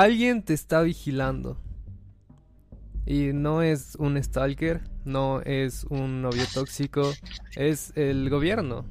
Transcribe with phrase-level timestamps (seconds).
[0.00, 1.58] alguien te está vigilando.
[3.04, 7.10] Y no es un stalker, no es un novio tóxico,
[7.56, 8.84] es el gobierno,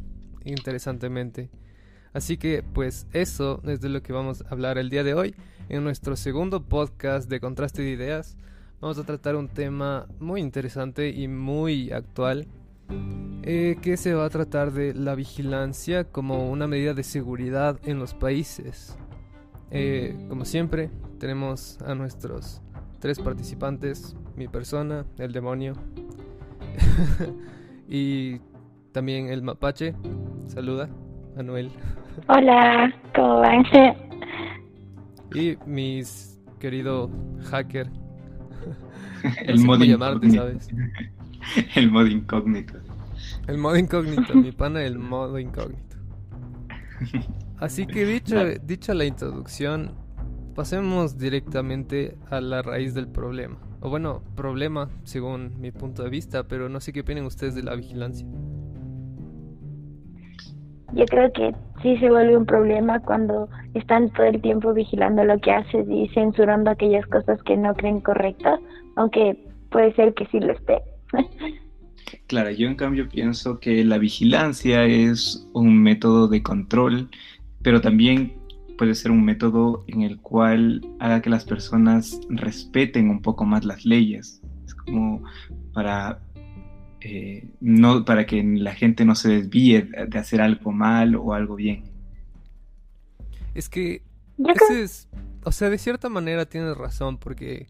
[0.44, 1.50] interesantemente.
[2.14, 5.36] Así que pues eso es de lo que vamos a hablar el día de hoy
[5.70, 8.36] en nuestro segundo podcast de Contraste de Ideas.
[8.82, 12.48] Vamos a tratar un tema muy interesante y muy actual
[13.44, 18.00] eh, que se va a tratar de la vigilancia como una medida de seguridad en
[18.00, 18.98] los países.
[19.72, 20.90] Eh, como siempre,
[21.20, 22.62] tenemos a nuestros
[23.00, 25.74] tres participantes, mi persona, el demonio
[27.88, 28.40] y
[28.92, 29.94] también el mapache.
[30.48, 30.90] Saluda,
[31.38, 31.72] Anuel.
[32.28, 33.64] Hola, ¿cómo van?
[35.34, 37.10] y mis querido
[37.50, 37.90] hacker.
[39.46, 40.70] el modo llamarte, ¿sabes?
[41.76, 42.74] El modo incógnito.
[43.48, 45.96] El modo incógnito, mi pana, el modo incógnito.
[47.60, 49.92] Así que dicho, dicha la introducción,
[50.56, 53.58] pasemos directamente a la raíz del problema.
[53.82, 57.64] O bueno, problema según mi punto de vista, pero no sé qué opinan ustedes de
[57.64, 58.28] la vigilancia.
[60.94, 65.40] Yo creo que sí se vuelve un problema cuando están todo el tiempo vigilando lo
[65.40, 68.60] que haces y censurando aquellas cosas que no creen correctas,
[68.96, 69.38] aunque
[69.70, 70.82] puede ser que sí lo esté.
[72.28, 77.10] Claro, yo en cambio pienso que la vigilancia es un método de control,
[77.68, 78.32] pero también
[78.78, 83.66] puede ser un método en el cual haga que las personas respeten un poco más
[83.66, 84.42] las leyes.
[84.66, 85.22] Es como
[85.74, 86.22] para,
[87.02, 91.56] eh, no, para que la gente no se desvíe de hacer algo mal o algo
[91.56, 91.84] bien.
[93.54, 94.02] Es que
[94.38, 95.10] ese es,
[95.44, 97.68] o sea, de cierta manera tienes razón porque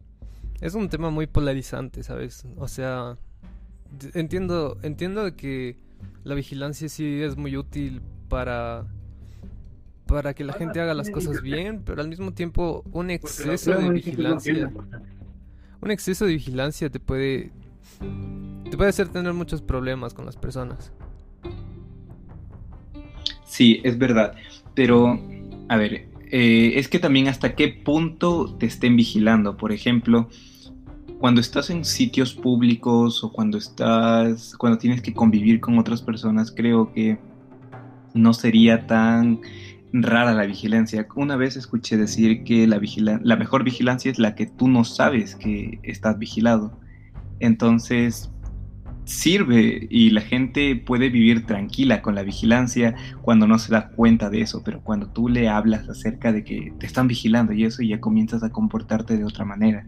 [0.62, 2.46] es un tema muy polarizante, ¿sabes?
[2.58, 3.18] O sea,
[4.14, 5.76] entiendo, entiendo que
[6.24, 8.86] la vigilancia sí es muy útil para
[10.08, 13.90] para que la gente haga las cosas bien, pero al mismo tiempo un exceso de
[13.90, 14.72] vigilancia.
[15.82, 17.52] un exceso de vigilancia te puede
[18.70, 20.92] te puede hacer tener muchos problemas con las personas.
[23.46, 24.36] Sí, es verdad,
[24.74, 25.20] pero
[25.70, 30.30] a ver, eh, es que también hasta qué punto te estén vigilando, por ejemplo,
[31.20, 36.52] cuando estás en sitios públicos o cuando estás, cuando tienes que convivir con otras personas,
[36.52, 37.18] creo que
[38.14, 39.40] no sería tan
[39.94, 41.08] rara la vigilancia.
[41.16, 42.80] Una vez escuché decir que la,
[43.24, 46.80] la mejor vigilancia es la que tú no sabes que estás vigilado.
[47.40, 48.32] Entonces,
[49.08, 54.30] sirve y la gente puede vivir tranquila con la vigilancia cuando no se da cuenta
[54.30, 57.82] de eso, pero cuando tú le hablas acerca de que te están vigilando y eso
[57.82, 59.88] ya comienzas a comportarte de otra manera.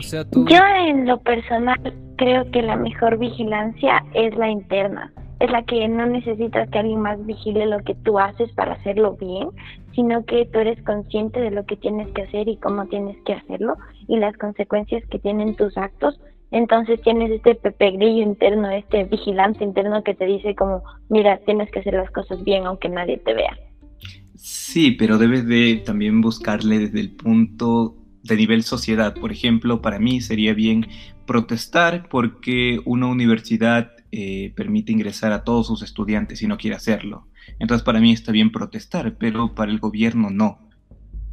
[0.00, 1.78] Yo en lo personal
[2.16, 5.12] creo que la mejor vigilancia es la interna.
[5.40, 9.16] Es la que no necesitas que alguien más vigile lo que tú haces para hacerlo
[9.16, 9.48] bien,
[9.94, 13.34] sino que tú eres consciente de lo que tienes que hacer y cómo tienes que
[13.34, 13.76] hacerlo
[14.08, 16.20] y las consecuencias que tienen tus actos.
[16.50, 21.70] Entonces tienes este pepe grillo interno, este vigilante interno que te dice como, mira, tienes
[21.70, 23.58] que hacer las cosas bien aunque nadie te vea.
[24.34, 29.14] Sí, pero debes de también buscarle desde el punto de nivel sociedad.
[29.14, 30.88] Por ejemplo, para mí sería bien
[31.26, 37.28] protestar porque una universidad eh, permite ingresar a todos sus estudiantes y no quiere hacerlo.
[37.58, 40.58] Entonces para mí está bien protestar, pero para el gobierno no.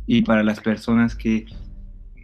[0.05, 1.45] Y para las personas que,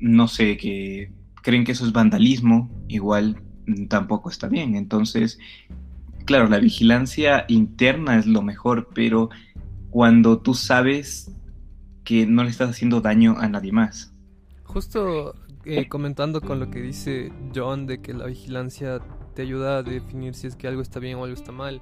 [0.01, 1.11] no sé, que
[1.41, 3.41] creen que eso es vandalismo, igual
[3.87, 4.75] tampoco está bien.
[4.75, 5.39] Entonces,
[6.25, 9.29] claro, la vigilancia interna es lo mejor, pero
[9.89, 11.33] cuando tú sabes
[12.03, 14.13] que no le estás haciendo daño a nadie más.
[14.77, 15.33] Justo
[15.65, 18.99] eh, comentando con lo que dice John de que la vigilancia
[19.33, 21.81] te ayuda a definir si es que algo está bien o algo está mal.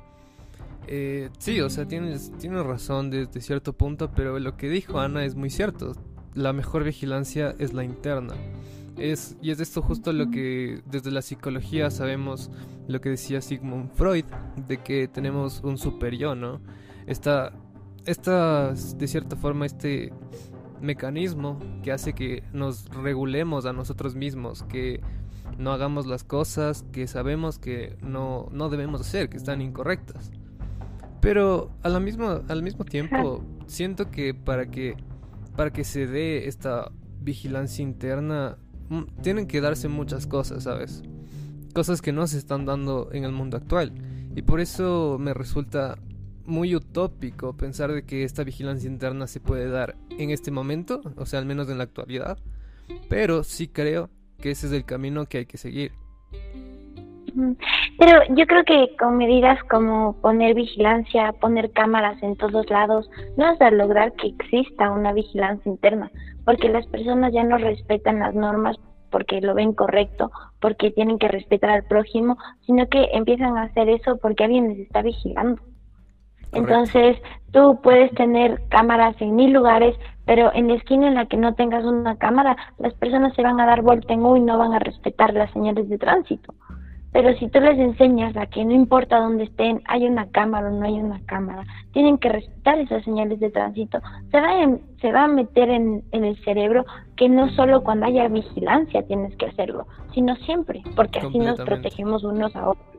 [0.88, 5.26] Eh, sí, o sea, tienes, tienes razón desde cierto punto, pero lo que dijo Ana
[5.26, 5.92] es muy cierto.
[6.36, 8.34] La mejor vigilancia es la interna.
[8.98, 12.50] Es, y es esto justo lo que desde la psicología sabemos,
[12.88, 14.24] lo que decía Sigmund Freud,
[14.70, 16.62] de que tenemos un super yo, ¿no?
[17.08, 17.52] Esta,
[18.06, 20.14] esta, de cierta forma, este
[20.82, 25.02] mecanismo que hace que nos regulemos a nosotros mismos, que
[25.58, 30.32] no hagamos las cosas que sabemos que no, no debemos hacer, que están incorrectas.
[31.22, 34.96] Pero a la misma, al mismo tiempo siento que para que
[35.56, 38.58] para que se dé esta vigilancia interna
[38.90, 41.04] mm, tienen que darse muchas cosas, ¿sabes?
[41.74, 43.94] Cosas que no se están dando en el mundo actual.
[44.36, 45.98] Y por eso me resulta
[46.46, 51.26] muy utópico pensar de que esta vigilancia interna se puede dar en este momento, o
[51.26, 52.38] sea, al menos en la actualidad,
[53.10, 54.10] pero sí creo
[54.40, 55.92] que ese es el camino que hay que seguir.
[57.98, 63.46] Pero yo creo que con medidas como poner vigilancia, poner cámaras en todos lados, no
[63.46, 66.12] vas a lograr que exista una vigilancia interna,
[66.46, 68.78] porque las personas ya no respetan las normas
[69.12, 73.88] porque lo ven correcto, porque tienen que respetar al prójimo, sino que empiezan a hacer
[73.88, 75.62] eso porque alguien les está vigilando.
[76.54, 77.18] Entonces,
[77.52, 79.96] tú puedes tener cámaras en mil lugares,
[80.26, 83.60] pero en la esquina en la que no tengas una cámara, las personas se van
[83.60, 86.54] a dar vuelta en U y no van a respetar las señales de tránsito.
[87.16, 90.72] Pero si tú les enseñas a que no importa dónde estén, hay una cámara o
[90.72, 91.64] no hay una cámara,
[91.94, 94.02] tienen que respetar esas señales de tránsito,
[94.32, 98.28] se va a, se va a meter en, el cerebro que no solo cuando haya
[98.28, 102.95] vigilancia tienes que hacerlo, sino siempre, porque así nos protegemos unos a otros.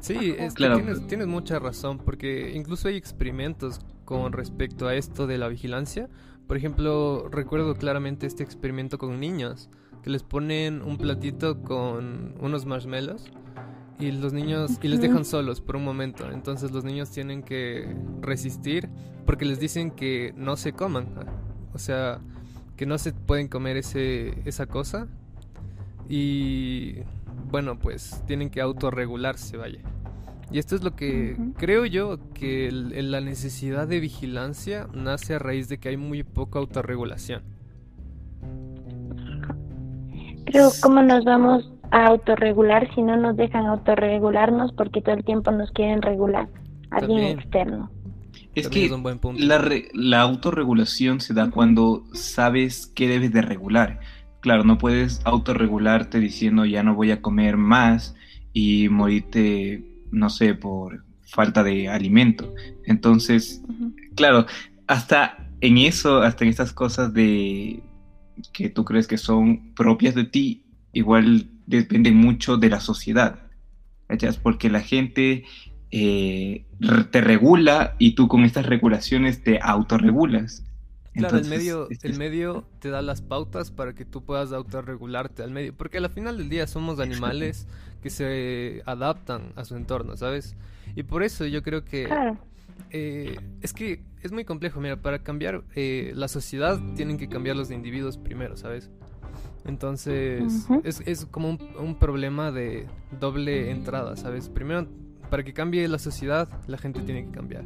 [0.00, 0.76] Sí, es claro.
[0.76, 6.08] tienes, tienes mucha razón, porque incluso hay experimentos con respecto a esto de la vigilancia.
[6.46, 9.68] Por ejemplo, recuerdo claramente este experimento con niños,
[10.02, 13.30] que les ponen un platito con unos marshmallows
[13.98, 16.30] y los niños y les dejan solos por un momento.
[16.30, 18.88] Entonces los niños tienen que resistir
[19.26, 21.08] porque les dicen que no se coman,
[21.74, 22.20] o sea,
[22.76, 25.08] que no se pueden comer ese esa cosa
[26.08, 27.00] y
[27.50, 29.80] bueno, pues tienen que autorregularse, vaya.
[30.50, 35.68] Y esto es lo que creo yo que la necesidad de vigilancia nace a raíz
[35.68, 37.42] de que hay muy poca autorregulación.
[40.46, 45.50] Pero ¿cómo nos vamos a autorregular si no nos dejan autorregularnos porque todo el tiempo
[45.50, 46.48] nos quieren regular?
[46.90, 47.90] Alguien externo.
[48.54, 48.90] Es que
[49.36, 49.62] La,
[49.92, 54.00] la autorregulación se da cuando sabes qué debes de regular.
[54.40, 58.14] Claro, no puedes autorregularte diciendo ya no voy a comer más
[58.52, 62.54] y morirte, no sé, por falta de alimento.
[62.84, 63.62] Entonces,
[64.14, 64.46] claro,
[64.86, 67.82] hasta en eso, hasta en estas cosas de
[68.52, 70.62] que tú crees que son propias de ti,
[70.92, 73.40] igual dependen mucho de la sociedad.
[74.42, 75.44] Porque la gente
[75.90, 76.64] eh,
[77.10, 80.64] te regula y tú con estas regulaciones te autorregulas.
[81.18, 85.50] Claro, el medio, el medio te da las pautas para que tú puedas autorregularte al
[85.50, 85.74] medio.
[85.74, 87.66] Porque al final del día somos animales
[88.02, 90.56] que se adaptan a su entorno, ¿sabes?
[90.94, 92.08] Y por eso yo creo que
[92.90, 94.80] eh, es que es muy complejo.
[94.80, 98.90] Mira, para cambiar eh, la sociedad tienen que cambiar los individuos primero, ¿sabes?
[99.64, 102.86] Entonces es, es, como un, un problema de
[103.20, 104.48] doble entrada, ¿sabes?
[104.48, 104.86] Primero,
[105.30, 107.64] para que cambie la sociedad, la gente tiene que cambiar.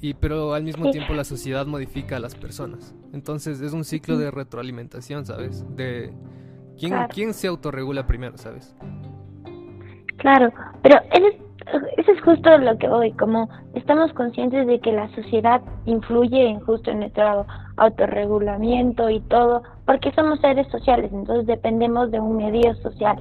[0.00, 2.94] Y, pero al mismo tiempo la sociedad modifica a las personas.
[3.12, 5.64] Entonces es un ciclo de retroalimentación, ¿sabes?
[5.74, 6.12] De
[6.78, 8.76] quién, quién se autorregula primero, ¿sabes?
[10.18, 10.52] Claro,
[10.82, 16.48] pero eso es justo lo que voy, como estamos conscientes de que la sociedad influye
[16.48, 17.46] en justo en nuestro
[17.76, 23.16] autorregulamiento y todo, porque somos seres sociales, entonces dependemos de un medio social.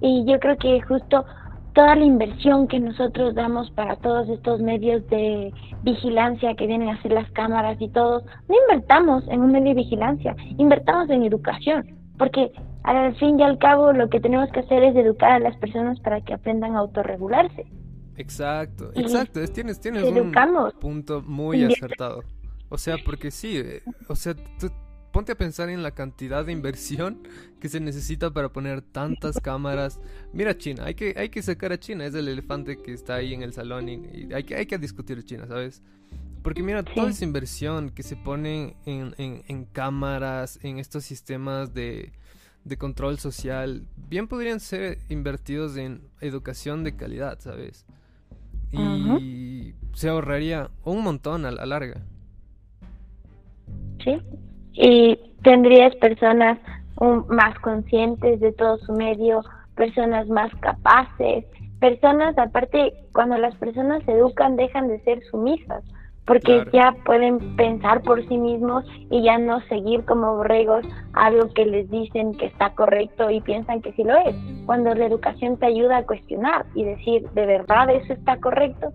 [0.00, 1.24] Y yo creo que justo
[1.72, 5.52] toda la inversión que nosotros damos para todos estos medios de
[5.82, 9.74] vigilancia que vienen a hacer las cámaras y todo, no invertamos en un medio de
[9.74, 12.52] vigilancia, invertamos en educación, porque
[12.82, 16.00] al fin y al cabo lo que tenemos que hacer es educar a las personas
[16.00, 17.66] para que aprendan a autorregularse.
[18.16, 20.32] Exacto, exacto, tienes, tienes un
[20.80, 22.22] punto muy acertado.
[22.68, 24.34] O sea, porque sí, eh, o sea,
[25.12, 27.26] ponte a pensar en la cantidad de inversión
[27.60, 30.00] que se necesita para poner tantas cámaras.
[30.32, 33.34] Mira China, hay que, hay que sacar a China, es el elefante que está ahí
[33.34, 35.82] en el salón y, hay, que, hay que discutir China, ¿sabes?
[36.42, 42.12] Porque mira, toda esa inversión que se pone en, en, cámaras, en estos sistemas de,
[42.64, 47.84] de control social, bien podrían ser invertidos en educación de calidad, ¿sabes?
[48.72, 52.00] Y se ahorraría un montón a la larga.
[54.02, 54.12] Sí,
[54.72, 56.58] y tendrías personas
[57.28, 59.42] más conscientes de todo su medio,
[59.74, 61.44] personas más capaces,
[61.80, 65.82] personas, aparte, cuando las personas se educan, dejan de ser sumisas,
[66.26, 70.84] porque ya pueden pensar por sí mismos y ya no seguir como borregos
[71.14, 74.36] algo que les dicen que está correcto y piensan que sí lo es.
[74.66, 78.92] Cuando la educación te ayuda a cuestionar y decir, ¿de verdad eso está correcto?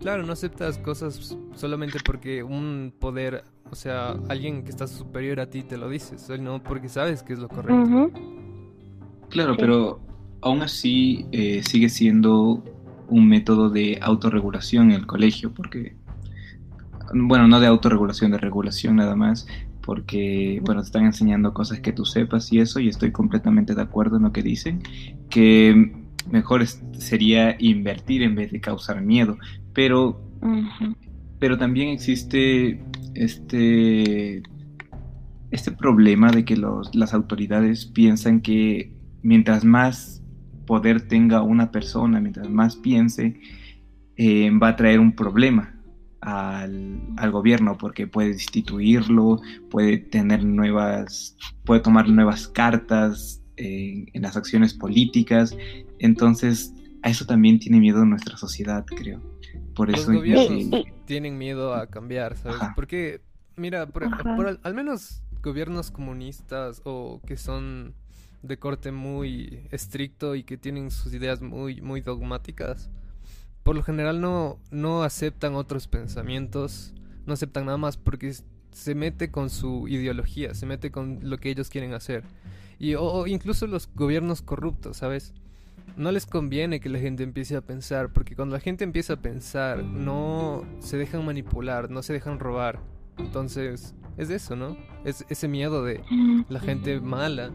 [0.00, 5.50] Claro, no aceptas cosas solamente porque un poder o sea, alguien que está superior a
[5.50, 8.10] ti te lo dice, no porque sabes que es lo correcto.
[9.30, 10.00] Claro, pero
[10.42, 12.62] aún así eh, sigue siendo
[13.08, 15.96] un método de autorregulación en el colegio, porque,
[17.12, 19.46] bueno, no de autorregulación, de regulación nada más,
[19.82, 23.82] porque, bueno, te están enseñando cosas que tú sepas y eso, y estoy completamente de
[23.82, 24.82] acuerdo en lo que dicen,
[25.28, 25.92] que
[26.30, 29.36] mejor sería invertir en vez de causar miedo,
[29.72, 30.20] pero,
[31.38, 32.82] pero también existe
[33.14, 34.42] este,
[35.50, 38.92] este problema de que los, las autoridades piensan que
[39.22, 40.22] mientras más
[40.66, 43.40] poder tenga una persona, mientras más piense,
[44.16, 45.74] eh, va a traer un problema
[46.20, 49.40] al, al, gobierno porque puede destituirlo,
[49.70, 55.56] puede tener nuevas, puede tomar nuevas cartas en las acciones políticas.
[55.98, 59.20] Entonces, a eso también tiene miedo nuestra sociedad, creo.
[59.74, 62.60] Por eso Los gobiernos tienen miedo a cambiar, ¿sabes?
[62.74, 63.20] Porque,
[63.56, 64.04] mira, por,
[64.62, 67.94] al menos gobiernos comunistas o que son
[68.42, 72.90] de corte muy estricto y que tienen sus ideas muy, muy dogmáticas,
[73.62, 76.92] por lo general no, no aceptan otros pensamientos,
[77.26, 78.34] no aceptan nada más porque
[78.70, 82.24] se mete con su ideología, se mete con lo que ellos quieren hacer.
[82.78, 85.32] Y o, incluso los gobiernos corruptos, ¿sabes?
[85.96, 89.16] No les conviene que la gente empiece a pensar, porque cuando la gente empieza a
[89.16, 92.80] pensar, no se dejan manipular, no se dejan robar.
[93.18, 94.76] Entonces, es eso, ¿no?
[95.04, 96.02] Es ese miedo de
[96.48, 97.52] la gente mala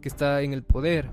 [0.00, 1.08] que está en el poder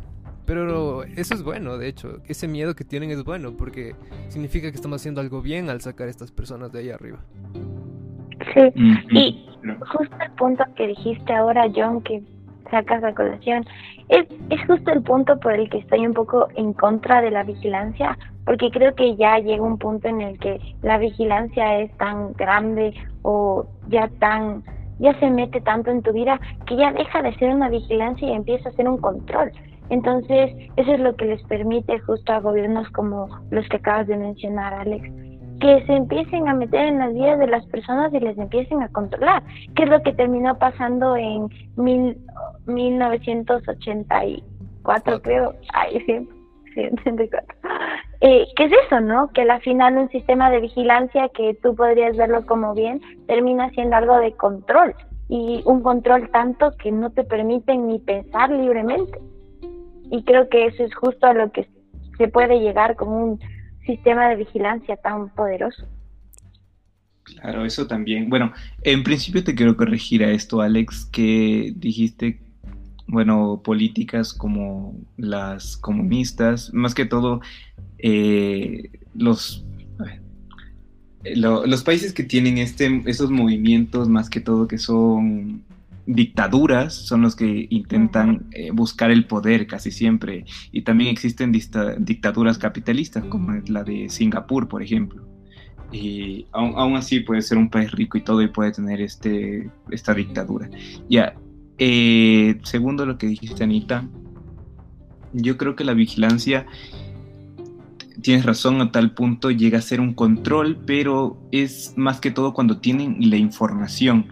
[0.50, 2.24] pero eso es bueno, de hecho.
[2.28, 3.94] Ese miedo que tienen es bueno porque
[4.30, 7.20] significa que estamos haciendo algo bien al sacar a estas personas de ahí arriba.
[8.56, 8.74] Sí,
[9.12, 9.46] y
[9.92, 12.24] justo el punto que dijiste ahora, John, que
[12.70, 13.66] sacas a colación,
[14.10, 17.44] es, es justo el punto por el que estoy un poco en contra de la
[17.44, 22.34] vigilancia, porque creo que ya llega un punto en el que la vigilancia es tan
[22.34, 24.64] grande o ya tan
[25.00, 28.34] ya se mete tanto en tu vida que ya deja de ser una vigilancia y
[28.34, 29.52] empieza a ser un control.
[29.90, 34.18] Entonces, eso es lo que les permite justo a gobiernos como los que acabas de
[34.18, 35.10] mencionar, Alex,
[35.60, 38.90] que se empiecen a meter en las vidas de las personas y les empiecen a
[38.90, 39.44] controlar,
[39.76, 42.18] que es lo que terminó pasando en mil,
[42.66, 45.54] 1984, creo.
[45.74, 46.28] Ay, sí,
[46.74, 47.56] sí, 84.
[48.22, 49.30] Eh, ¿Qué es eso, no?
[49.30, 53.96] Que al final un sistema de vigilancia que tú podrías verlo como bien termina siendo
[53.96, 54.94] algo de control
[55.30, 59.20] y un control tanto que no te permiten ni pensar libremente
[60.12, 61.68] y creo que eso es justo a lo que
[62.18, 63.40] se puede llegar con un
[63.90, 65.86] sistema de vigilancia tan poderoso.
[67.24, 68.30] Claro, eso también.
[68.30, 68.54] Bueno,
[68.84, 72.40] en principio te quiero corregir a esto, Alex, que dijiste,
[73.08, 77.42] bueno, políticas como las comunistas, más que todo
[77.98, 79.66] eh, los
[81.24, 85.64] los países que tienen este, esos movimientos, más que todo que son
[86.10, 90.44] dictaduras son los que intentan eh, buscar el poder casi siempre.
[90.72, 95.28] Y también existen dictaduras capitalistas, como la de Singapur, por ejemplo.
[95.92, 100.16] Y aún, así puede ser un país rico y todo y puede tener este, esta
[100.16, 100.70] dictadura.
[101.10, 101.36] Ya,
[101.78, 104.08] eh, segundo lo que dijiste, Anita,
[105.34, 106.66] yo creo que la vigilancia,
[108.22, 112.56] tienes razón, a tal punto llega a ser un control, pero es más que todo
[112.56, 114.28] cuando tienen la información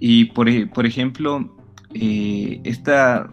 [0.00, 1.56] y por, por ejemplo,
[1.94, 3.30] eh, esta,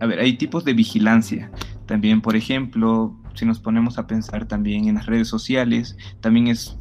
[0.00, 1.50] a ver, hay tipos de vigilancia.
[1.86, 6.78] También, por ejemplo, si nos ponemos a pensar también en las redes sociales, también es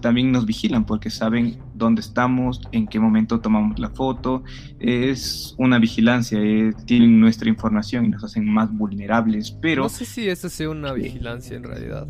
[0.00, 4.42] también nos vigilan porque saben dónde estamos, en qué momento tomamos la foto.
[4.80, 9.84] Es una vigilancia, eh, tienen nuestra información y nos hacen más vulnerables, pero...
[9.84, 12.08] No sé si esa sea una vigilancia en realidad.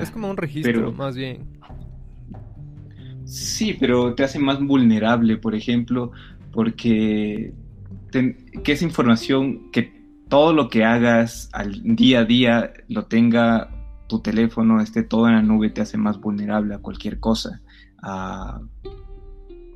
[0.00, 1.46] es como un registro, más bien.
[3.28, 6.12] Sí, pero te hace más vulnerable, por ejemplo,
[6.50, 7.52] porque
[8.10, 9.92] que esa información, que
[10.30, 13.70] todo lo que hagas al día a día lo tenga
[14.08, 17.60] tu teléfono, esté todo en la nube, te hace más vulnerable a cualquier cosa.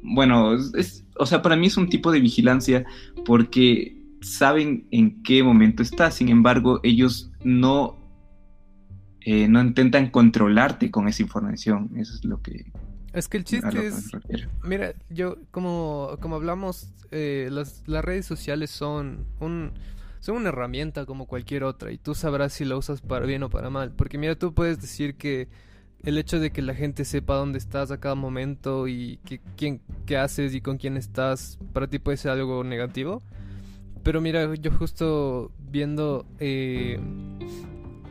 [0.02, 2.86] bueno, es, o sea, para mí es un tipo de vigilancia
[3.26, 7.98] porque saben en qué momento estás, sin embargo, ellos no,
[9.20, 11.90] eh, no intentan controlarte con esa información.
[11.96, 12.72] Eso es lo que,
[13.12, 14.10] es que el chiste es,
[14.62, 19.72] mira, yo como, como hablamos, eh, las, las redes sociales son un,
[20.20, 23.50] son una herramienta como cualquier otra y tú sabrás si la usas para bien o
[23.50, 23.92] para mal.
[23.92, 25.48] Porque mira, tú puedes decir que
[26.04, 29.80] el hecho de que la gente sepa dónde estás a cada momento y que, quién,
[30.06, 33.22] qué haces y con quién estás, para ti puede ser algo negativo.
[34.02, 36.26] Pero mira, yo justo viendo...
[36.40, 36.98] Eh,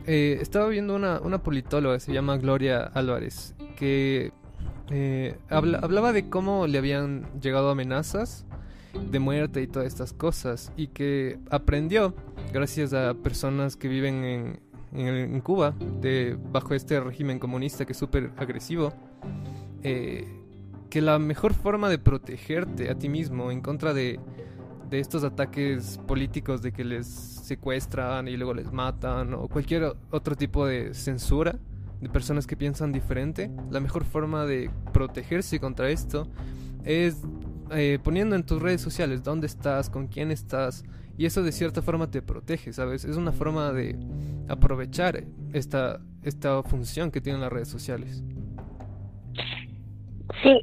[0.06, 4.32] eh, estaba viendo una, una politóloga, se llama Gloria Álvarez, que
[4.90, 8.44] eh, hablaba de cómo le habían llegado amenazas
[9.10, 12.14] de muerte y todas estas cosas y que aprendió
[12.52, 14.60] gracias a personas que viven en,
[14.92, 18.92] en, Cuba de, bajo este régimen comunista que es súper agresivo
[19.82, 20.26] eh,
[20.90, 24.20] que la mejor forma de protegerte a ti mismo en contra de,
[24.90, 30.36] de estos ataques políticos de que les secuestran y luego les matan o cualquier otro
[30.36, 31.58] tipo de censura
[32.02, 36.28] de personas que piensan diferente, la mejor forma de protegerse contra esto
[36.84, 37.22] es
[37.70, 40.84] eh, poniendo en tus redes sociales dónde estás, con quién estás
[41.16, 43.04] Y eso de cierta forma te protege, ¿sabes?
[43.04, 43.96] Es una forma de
[44.48, 48.22] aprovechar esta, esta función que tienen las redes sociales.
[50.42, 50.60] Sí,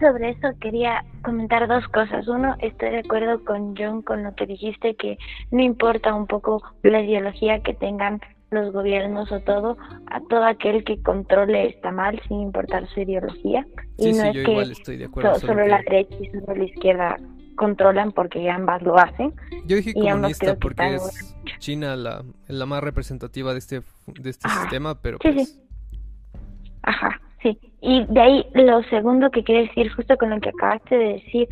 [0.00, 2.26] sobre eso quería comentar dos cosas.
[2.26, 5.18] Uno, estoy de acuerdo con John con lo que dijiste, que
[5.52, 8.20] no importa un poco la ideología que tengan
[8.50, 9.76] los gobiernos o todo,
[10.06, 13.66] a todo aquel que controle está mal sin importar su ideología.
[13.96, 15.08] y no es que
[15.40, 17.16] solo la derecha y solo la izquierda
[17.56, 19.34] controlan porque ambas lo hacen.
[19.66, 25.00] Yo dije comunista porque es China la, la, más representativa de este, de este sistema,
[25.00, 25.62] pero pues...
[26.82, 27.58] Ajá, sí.
[27.82, 31.48] Y de ahí lo segundo que quiero decir, justo con lo que acabaste de decir,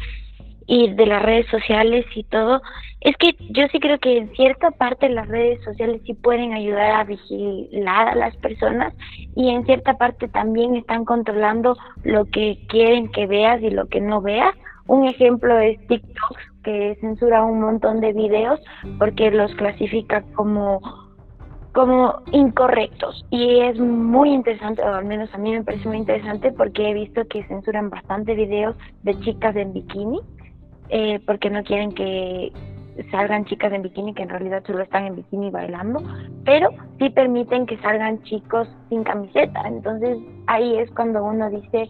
[0.69, 2.61] y de las redes sociales y todo,
[3.01, 6.93] es que yo sí creo que en cierta parte las redes sociales sí pueden ayudar
[6.93, 8.93] a vigilar a las personas
[9.35, 14.03] y en cierta parte también están controlando lo que quieren que veas y lo que
[14.03, 14.55] no veas.
[14.87, 18.61] Un ejemplo es TikTok, que censura un montón de videos
[18.99, 20.81] porque los clasifica como
[21.73, 26.51] como incorrectos y es muy interesante o al menos a mí me parece muy interesante
[26.51, 30.19] porque he visto que censuran bastante videos de chicas en bikini
[30.88, 32.52] eh, porque no quieren que
[33.11, 36.02] salgan chicas en bikini que en realidad solo están en bikini bailando,
[36.45, 39.62] pero sí permiten que salgan chicos sin camiseta.
[39.66, 41.88] Entonces ahí es cuando uno dice,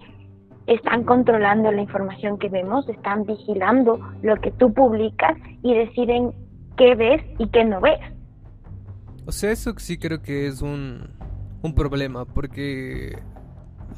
[0.66, 6.32] están controlando la información que vemos, están vigilando lo que tú publicas y deciden
[6.76, 8.00] qué ves y qué no ves.
[9.26, 11.10] O sea, eso sí creo que es un,
[11.62, 13.18] un problema, porque,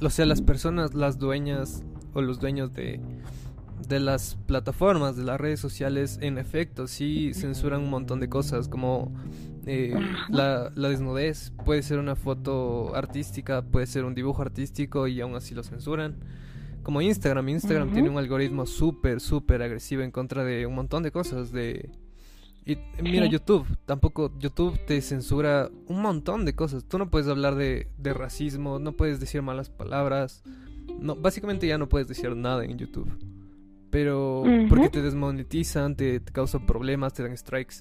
[0.02, 3.00] o sea, las personas, las dueñas o los dueños de,
[3.88, 8.68] de las plataformas, de las redes sociales, en efecto, sí censuran un montón de cosas,
[8.68, 9.12] como
[9.66, 9.94] eh,
[10.28, 11.52] la, la, desnudez.
[11.64, 16.16] Puede ser una foto artística, puede ser un dibujo artístico y aún así lo censuran.
[16.82, 21.10] Como Instagram, Instagram tiene un algoritmo súper, súper agresivo en contra de un montón de
[21.10, 21.52] cosas.
[21.52, 21.90] De...
[22.64, 26.84] Y mira, YouTube, tampoco, YouTube te censura un montón de cosas.
[26.84, 30.42] Tú no puedes hablar de, de racismo, no puedes decir malas palabras.
[30.98, 33.10] No, básicamente ya no puedes decir nada en YouTube
[33.90, 37.76] pero porque te desmonetizan, te, causan problemas, te dan strikes.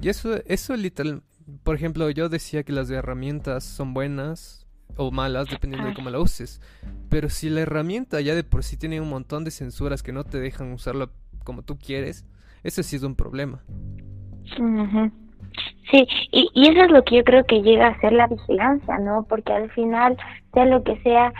[0.00, 1.22] Y eso, eso literal,
[1.62, 6.20] por ejemplo, yo decía que las herramientas son buenas o malas dependiendo de cómo la
[6.20, 6.60] uses.
[7.08, 10.24] Pero si la herramienta ya de por sí tiene un montón de censuras que no
[10.24, 11.08] te dejan usarla
[11.44, 12.26] como tú quieres,
[12.62, 13.62] eso sí es un problema.
[15.90, 18.98] Sí, y, y eso es lo que yo creo que llega a ser la vigilancia,
[18.98, 19.24] ¿no?
[19.28, 20.16] Porque al final,
[20.52, 21.32] sea lo que sea,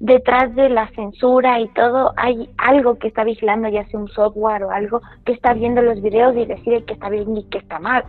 [0.00, 4.64] detrás de la censura y todo hay algo que está vigilando, ya sea un software
[4.64, 7.78] o algo, que está viendo los videos y decide que está bien y que está
[7.78, 8.04] mal.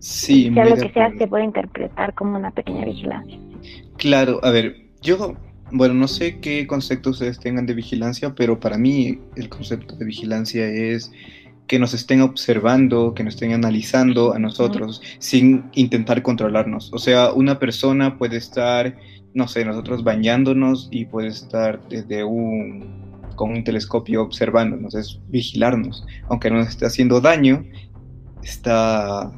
[0.00, 3.38] Sí, sea lo que sea, se puede interpretar como una pequeña vigilancia.
[3.96, 5.34] Claro, a ver, yo,
[5.70, 10.04] bueno, no sé qué concepto ustedes tengan de vigilancia, pero para mí el concepto de
[10.04, 11.10] vigilancia es
[11.68, 16.92] que nos estén observando, que nos estén analizando a nosotros sin intentar controlarnos.
[16.92, 18.94] O sea, una persona puede estar
[19.34, 26.06] no sé, nosotros bañándonos y puede estar desde un con un telescopio observándonos, es vigilarnos,
[26.28, 27.64] aunque no nos esté haciendo daño,
[28.44, 29.32] está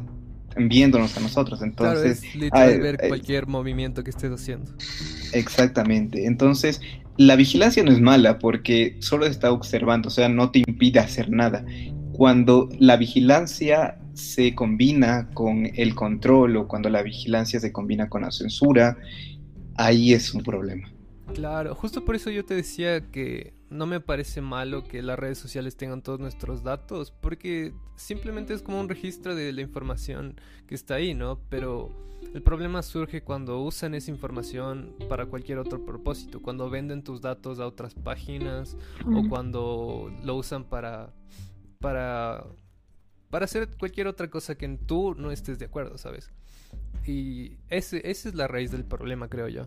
[0.58, 4.72] viéndonos a nosotros, entonces claro, ver cualquier movimiento que estés haciendo.
[5.32, 6.80] Exactamente, entonces
[7.16, 11.30] la vigilancia no es mala porque solo está observando, o sea, no te impide hacer
[11.30, 11.64] nada.
[12.12, 18.22] Cuando la vigilancia se combina con el control o cuando la vigilancia se combina con
[18.22, 18.96] la censura,
[19.78, 20.88] ahí es un problema.
[21.34, 25.38] Claro, justo por eso yo te decía que no me parece malo que las redes
[25.38, 30.74] sociales tengan todos nuestros datos, porque simplemente es como un registro de la información que
[30.74, 31.40] está ahí, ¿no?
[31.48, 31.90] Pero
[32.32, 37.58] el problema surge cuando usan esa información para cualquier otro propósito, cuando venden tus datos
[37.58, 41.12] a otras páginas o cuando lo usan para
[41.80, 42.44] para
[43.30, 46.30] para hacer cualquier otra cosa que tú no estés de acuerdo, ¿sabes?
[47.06, 49.66] Y ese, esa es la raíz del problema, creo yo.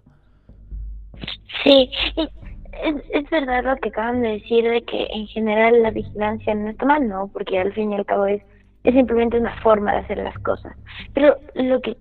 [1.63, 6.53] Sí, es, es, verdad lo que acaban de decir de que en general la vigilancia
[6.55, 7.27] no está mal, ¿no?
[7.27, 8.41] Porque al fin y al cabo es,
[8.83, 10.75] es simplemente una forma de hacer las cosas.
[11.13, 11.97] Pero lo que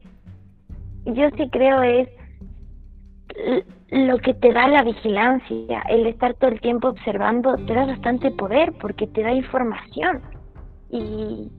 [1.06, 2.08] yo sí creo es
[3.90, 8.30] lo que te da la vigilancia, el estar todo el tiempo observando, te da bastante
[8.30, 10.20] poder porque te da información.
[10.90, 11.50] Y,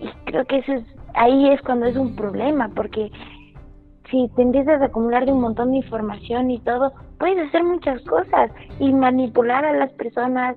[0.00, 3.10] y creo que eso es ahí es cuando es un problema, porque
[4.10, 8.02] si te empiezas a acumular de un montón de información y todo, puedes hacer muchas
[8.02, 10.56] cosas y manipular a las personas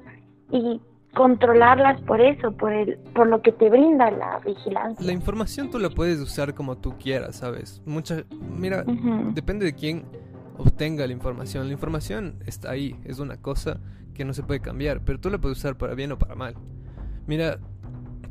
[0.51, 0.81] y
[1.13, 5.05] controlarlas por eso, por el, por lo que te brinda la vigilancia.
[5.05, 7.81] La información tú la puedes usar como tú quieras, ¿sabes?
[7.85, 8.23] Mucha,
[8.57, 8.83] mira,
[9.33, 10.05] depende de quién
[10.57, 11.67] obtenga la información.
[11.67, 13.79] La información está ahí, es una cosa
[14.15, 16.55] que no se puede cambiar, pero tú la puedes usar para bien o para mal.
[17.27, 17.59] Mira,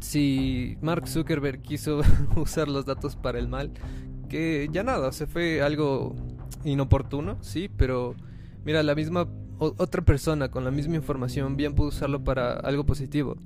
[0.02, 2.02] si Mark Zuckerberg quiso
[2.36, 3.72] usar los datos para el mal,
[4.28, 6.14] que ya nada, se fue algo
[6.64, 8.14] inoportuno, sí, pero
[8.64, 13.36] mira, la misma otra persona con la misma información bien pudo usarlo para algo positivo.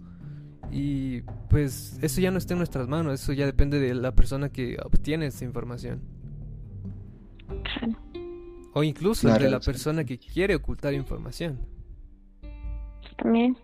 [0.71, 4.49] Y pues eso ya no está en nuestras manos, eso ya depende de la persona
[4.49, 6.01] que obtiene esta información.
[8.73, 11.61] O incluso de la persona que quiere ocultar información.
[13.17, 13.57] También.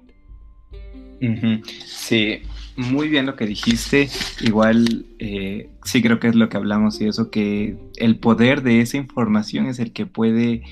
[1.87, 2.43] Sí,
[2.77, 4.09] muy bien lo que dijiste.
[4.41, 8.81] Igual eh, sí creo que es lo que hablamos y eso, que el poder de
[8.81, 10.63] esa información es el que puede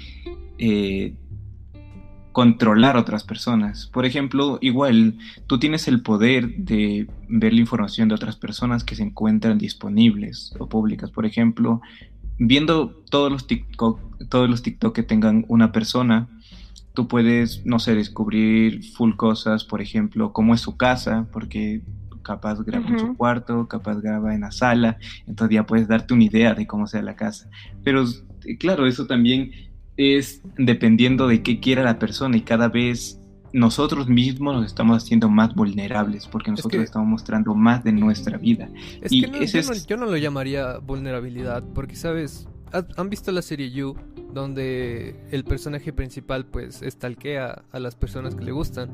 [0.59, 1.15] eh,
[2.33, 3.87] controlar a otras personas.
[3.93, 8.95] Por ejemplo, igual tú tienes el poder de ver la información de otras personas que
[8.95, 11.11] se encuentran disponibles o públicas.
[11.11, 11.81] Por ejemplo,
[12.39, 16.29] viendo todos los TikTok, todos los TikTok que tengan una persona,
[16.95, 21.83] tú puedes, no sé, descubrir full cosas, por ejemplo, cómo es su casa, porque
[22.23, 26.25] capaz graba en su cuarto, capaz graba en la sala, entonces ya puedes darte una
[26.25, 27.49] idea de cómo sea la casa.
[27.83, 28.05] Pero
[28.59, 29.51] claro, eso también
[29.97, 33.21] es dependiendo de qué quiera la persona y cada vez
[33.53, 38.69] nosotros mismos nos estamos haciendo más vulnerables porque nosotros estamos mostrando más de nuestra vida.
[39.09, 39.27] y
[39.87, 42.49] yo, no, lo llamaría vulnerabilidad porque, ¿sabes?
[42.73, 43.97] ¿Han visto la serie You?
[44.33, 48.91] Donde el personaje principal pues estalquea a las personas que le gustan.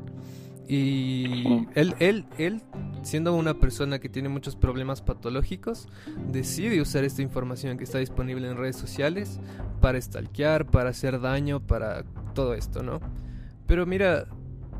[0.67, 2.61] Y él, él, él,
[3.01, 5.87] siendo una persona que tiene muchos problemas patológicos,
[6.29, 9.39] decide usar esta información que está disponible en redes sociales
[9.79, 12.99] para stalkear, para hacer daño, para todo esto, ¿no?
[13.65, 14.27] Pero mira,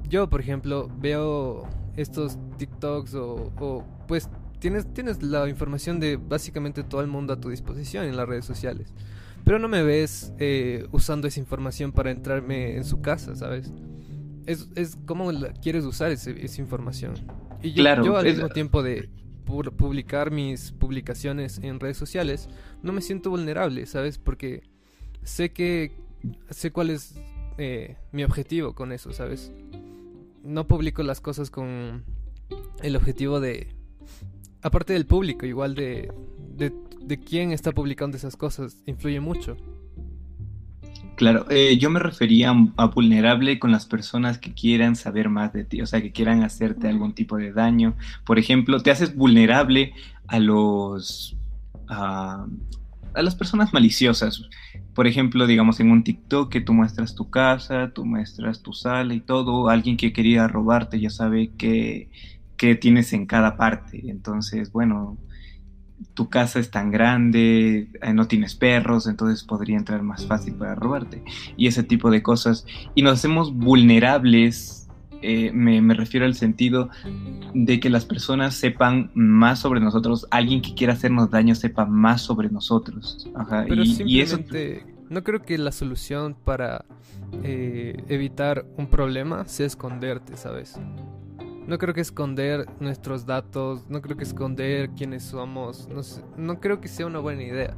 [0.10, 4.30] yo por ejemplo veo estos TikToks o, pues
[4.60, 8.46] tienes, tienes la información de básicamente todo el mundo a tu disposición en las redes
[8.46, 8.94] sociales.
[9.44, 13.72] Pero no me ves eh, usando esa información para entrarme en su casa, ¿sabes?
[14.48, 15.30] es, es cómo
[15.62, 17.14] quieres usar esa información.
[17.62, 19.10] Y yo, yo al mismo tiempo de
[19.46, 22.50] publicar mis publicaciones en redes sociales,
[22.82, 24.18] no me siento vulnerable, ¿sabes?
[24.18, 24.64] Porque
[25.24, 25.92] sé que
[26.50, 27.16] sé cuál es
[27.58, 29.52] eh, mi objetivo con eso, ¿sabes?
[30.44, 32.04] No publico las cosas con
[32.82, 33.76] el objetivo de,
[34.68, 36.12] aparte del público, igual de,
[36.56, 39.58] de, de quién está publicando esas cosas, influye mucho.
[41.18, 45.64] Claro, eh, yo me refería a, vulnerable con las personas que quieran saber más de
[45.64, 47.96] ti, o sea, que quieran hacerte algún tipo de daño.
[48.24, 49.94] Por ejemplo, te haces vulnerable
[50.28, 51.36] a los
[51.88, 52.46] a,
[53.16, 54.44] las personas maliciosas.
[54.94, 59.16] Por ejemplo, digamos en un TikTok que tú muestras tu casa, tú muestras tu sala
[59.16, 61.50] y todo, alguien que quería robarte ya sabe
[62.58, 64.10] qué tienes en cada parte.
[64.10, 65.18] Entonces, bueno,
[66.14, 70.76] tu casa es tan grande, eh, no tienes perros, entonces podría entrar más fácil para
[70.76, 71.24] robarte.
[71.56, 72.66] Y ese tipo de cosas.
[72.96, 74.88] Y nos hacemos vulnerables,
[75.22, 76.90] eh, me, refiero al sentido
[77.54, 82.22] de que las personas sepan más sobre nosotros, alguien que quiera hacernos daño sepa más
[82.22, 83.30] sobre nosotros.
[83.68, 84.40] Pero y, eso...
[85.10, 86.84] No creo que la solución para
[87.42, 90.78] eh, evitar un problema sea esconderte, ¿sabes?
[91.68, 96.02] No creo que esconder nuestros datos, no creo que esconder quiénes somos, no,
[96.38, 97.76] no creo que sea una buena idea.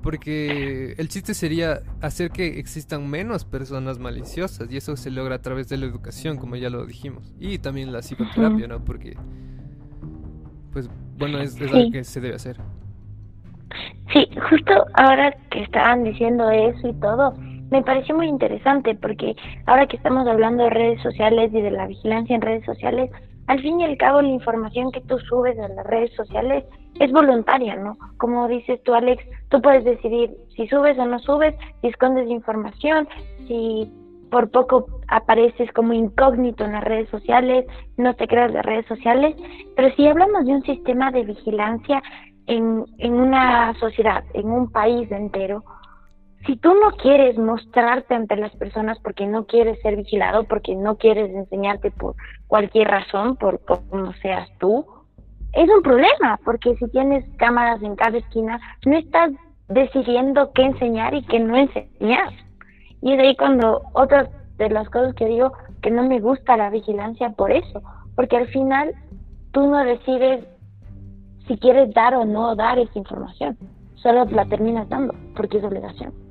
[0.00, 5.42] Porque el chiste sería hacer que existan menos personas maliciosas y eso se logra a
[5.42, 7.32] través de la educación, como ya lo dijimos.
[7.40, 8.84] Y también la psicoterapia, ¿no?
[8.84, 9.16] Porque,
[10.72, 12.60] pues, bueno, es, es algo que se debe hacer.
[14.12, 17.34] Sí, justo ahora que estaban diciendo eso y todo,
[17.70, 19.34] me pareció muy interesante porque
[19.66, 23.10] ahora que estamos hablando de redes sociales y de la vigilancia en redes sociales,
[23.46, 26.64] al fin y al cabo la información que tú subes a las redes sociales
[27.00, 27.96] es voluntaria, ¿no?
[28.16, 33.08] Como dices tú, Alex, tú puedes decidir si subes o no subes, si escondes información,
[33.46, 33.90] si
[34.30, 39.36] por poco apareces como incógnito en las redes sociales, no te creas las redes sociales,
[39.76, 42.02] pero si hablamos de un sistema de vigilancia
[42.46, 45.62] en, en una sociedad, en un país entero,
[46.46, 50.96] si tú no quieres mostrarte ante las personas porque no quieres ser vigilado, porque no
[50.96, 52.16] quieres enseñarte por
[52.48, 54.86] cualquier razón, por como seas tú,
[55.52, 59.30] es un problema, porque si tienes cámaras en cada esquina, no estás
[59.68, 62.32] decidiendo qué enseñar y qué no enseñar.
[63.00, 66.70] Y es ahí cuando otra de las cosas que digo que no me gusta la
[66.70, 67.82] vigilancia por eso,
[68.16, 68.94] porque al final
[69.52, 70.44] tú no decides
[71.46, 73.56] si quieres dar o no dar esa información,
[73.94, 76.23] solo la terminas dando porque es obligación.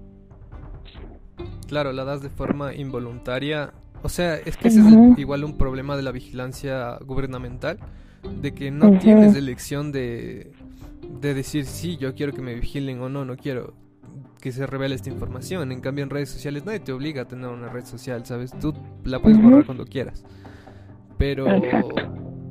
[1.74, 3.74] Claro, la das de forma involuntaria.
[4.04, 7.80] O sea, es que ese es igual un problema de la vigilancia gubernamental,
[8.44, 10.52] de que no tienes elección de,
[11.20, 13.74] de decir sí, yo quiero que me vigilen o no, no quiero
[14.40, 15.72] que se revele esta información.
[15.72, 18.52] En cambio, en redes sociales nadie te obliga a tener una red social, ¿sabes?
[18.60, 20.24] Tú la puedes borrar cuando quieras.
[21.18, 21.48] Pero,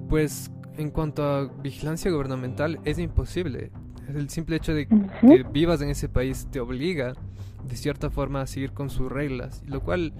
[0.08, 3.70] pues, en cuanto a vigilancia gubernamental, es imposible.
[4.12, 7.14] El simple hecho de que vivas en ese país te obliga
[7.68, 10.12] de cierta forma a seguir con sus reglas, lo cual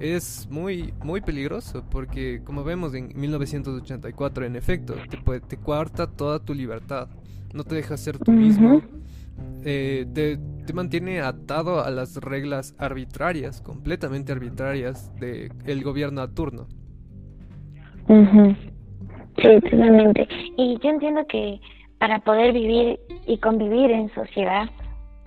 [0.00, 6.38] es muy muy peligroso porque como vemos en 1984 en efecto te, te cuarta toda
[6.38, 7.08] tu libertad,
[7.54, 8.82] no te deja ser tú mismo,
[9.64, 16.28] eh, te, te, mantiene atado a las reglas arbitrarias, completamente arbitrarias del el gobierno a
[16.28, 16.66] turno.
[19.36, 20.26] Sí, totalmente.
[20.56, 21.60] Y yo entiendo que
[21.98, 24.68] para poder vivir y convivir en sociedad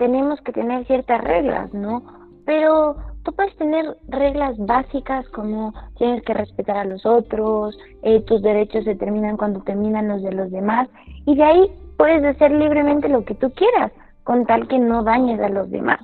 [0.01, 2.01] tenemos que tener ciertas reglas, ¿no?
[2.43, 8.41] Pero tú puedes tener reglas básicas como tienes que respetar a los otros, eh, tus
[8.41, 10.89] derechos se terminan cuando terminan los de los demás,
[11.27, 13.91] y de ahí puedes hacer libremente lo que tú quieras,
[14.23, 15.99] con tal que no dañes a los demás.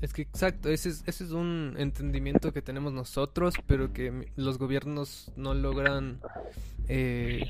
[0.00, 4.58] Es que exacto, ese es, ese es un entendimiento que tenemos nosotros, pero que los
[4.58, 6.18] gobiernos no logran,
[6.88, 7.44] eh,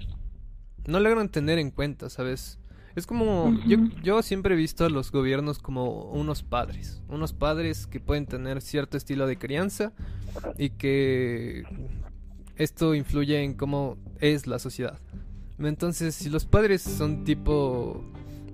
[0.87, 2.59] no logran tener en cuenta, ¿sabes?
[2.95, 7.87] Es como, yo, yo siempre he visto a los gobiernos como unos padres, unos padres
[7.87, 9.93] que pueden tener cierto estilo de crianza
[10.59, 11.65] y que
[12.57, 14.99] esto influye en cómo es la sociedad.
[15.59, 18.05] Entonces, si los padres son tipo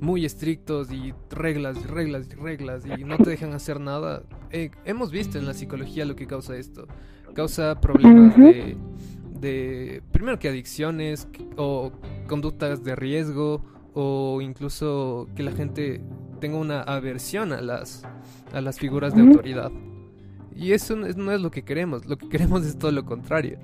[0.01, 4.23] muy estrictos y reglas y reglas y reglas y no te dejan hacer nada.
[4.51, 6.87] Eh, hemos visto en la psicología lo que causa esto.
[7.35, 8.77] Causa problemas de,
[9.41, 11.93] de, primero que adicciones o
[12.27, 13.63] conductas de riesgo
[13.95, 16.01] o incluso que la gente
[16.41, 18.07] tenga una aversión a las,
[18.53, 19.71] a las figuras de autoridad.
[20.55, 23.59] Y eso no es lo que queremos, lo que queremos es todo lo contrario.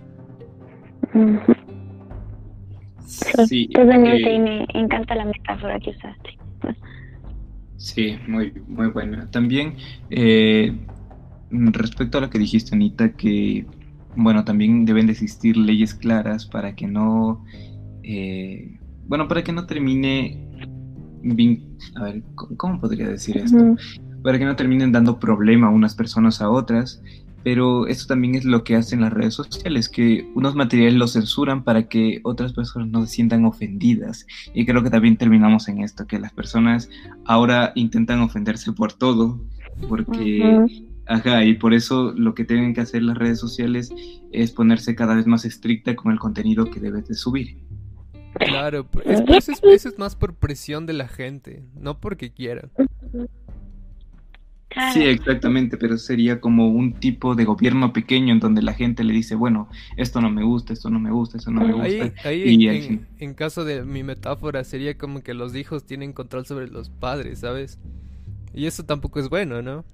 [3.07, 6.39] Sí, totalmente, y me encanta la metáfora que usaste.
[7.77, 9.31] Sí, muy, muy buena.
[9.31, 9.75] También,
[10.09, 10.75] eh,
[11.51, 13.67] respecto a lo que dijiste, Anita, que,
[14.17, 17.45] bueno, también deben de existir leyes claras para que no,
[18.03, 20.49] eh, bueno, para que no termine,
[21.97, 22.23] a ver,
[22.57, 23.77] ¿cómo podría decir esto?
[24.23, 27.03] Para que no terminen dando problema a unas personas a otras
[27.45, 31.63] pero esto también es lo que hacen las redes sociales, que unos materiales los censuran
[31.63, 34.27] para que otras personas no se sientan ofendidas.
[34.55, 36.89] Y creo que también terminamos en esto, que las personas
[37.27, 39.45] ahora intentan ofenderse por todo,
[39.91, 40.59] porque,
[41.07, 43.93] ajá, y por eso lo que tienen que hacer las redes sociales
[44.33, 47.59] es ponerse cada vez más estricta con el contenido que debes de subir.
[48.39, 52.71] Claro, eso es, es más por presión de la gente, no porque quieran.
[54.93, 59.13] Sí, exactamente, pero sería como un tipo de gobierno pequeño en donde la gente le
[59.13, 62.13] dice, bueno, esto no me gusta, esto no me gusta, esto no me gusta.
[62.29, 66.89] Ahí, en, caso de mi metáfora, sería como que los hijos tienen control sobre los
[66.89, 67.79] padres, ¿sabes?
[68.53, 69.85] Y eso tampoco es bueno, ¿no?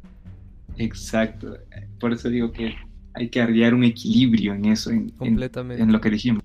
[0.79, 1.59] Exacto,
[1.99, 2.75] por eso digo que
[3.13, 5.83] hay que hallar un equilibrio en eso, en, Completamente.
[5.83, 6.43] en lo que dijimos.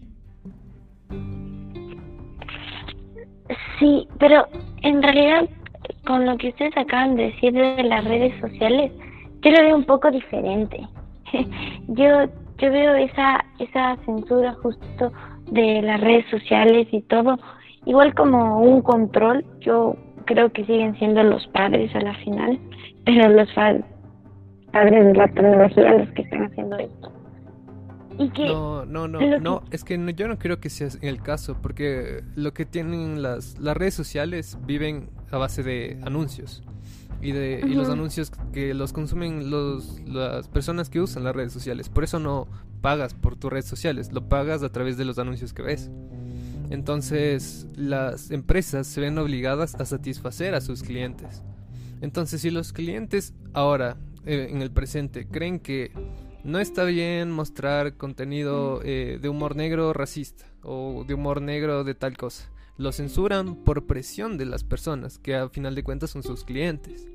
[3.79, 4.47] Sí, pero
[4.81, 5.47] en realidad
[6.05, 8.91] con lo que ustedes acaban de decir de las redes sociales,
[9.41, 10.79] yo lo veo un poco diferente.
[11.87, 12.25] yo
[12.57, 15.11] yo veo esa esa censura justo
[15.51, 17.37] de las redes sociales y todo
[17.85, 19.45] igual como un control.
[19.59, 22.59] Yo creo que siguen siendo los padres a la final,
[23.05, 27.14] pero los padres de la tecnología los que están haciendo esto.
[28.17, 32.53] No, no, no, no, es que yo no creo que sea el caso, porque lo
[32.53, 36.63] que tienen las, las redes sociales viven a base de anuncios.
[37.21, 41.53] Y, de, y los anuncios que los consumen los, las personas que usan las redes
[41.53, 41.89] sociales.
[41.89, 42.47] Por eso no
[42.81, 45.89] pagas por tus redes sociales, lo pagas a través de los anuncios que ves.
[46.69, 51.41] Entonces las empresas se ven obligadas a satisfacer a sus clientes.
[52.01, 55.91] Entonces si los clientes ahora, eh, en el presente, creen que
[56.45, 61.95] no está bien mostrar contenido eh, de humor negro racista o de humor negro de
[61.95, 66.21] tal cosa, lo censuran por presión de las personas, que a final de cuentas son
[66.21, 67.07] sus clientes.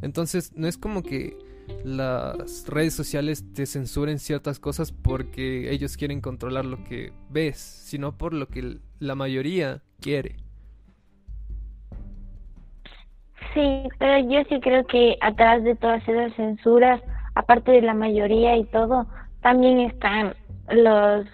[0.00, 1.36] Entonces, no es como que
[1.84, 8.16] las redes sociales te censuren ciertas cosas porque ellos quieren controlar lo que ves, sino
[8.16, 10.36] por lo que la mayoría quiere.
[13.54, 17.00] Sí, pero yo sí creo que atrás de todas esas censuras,
[17.46, 19.06] aparte de la mayoría y todo,
[19.40, 20.34] también están
[20.68, 21.26] los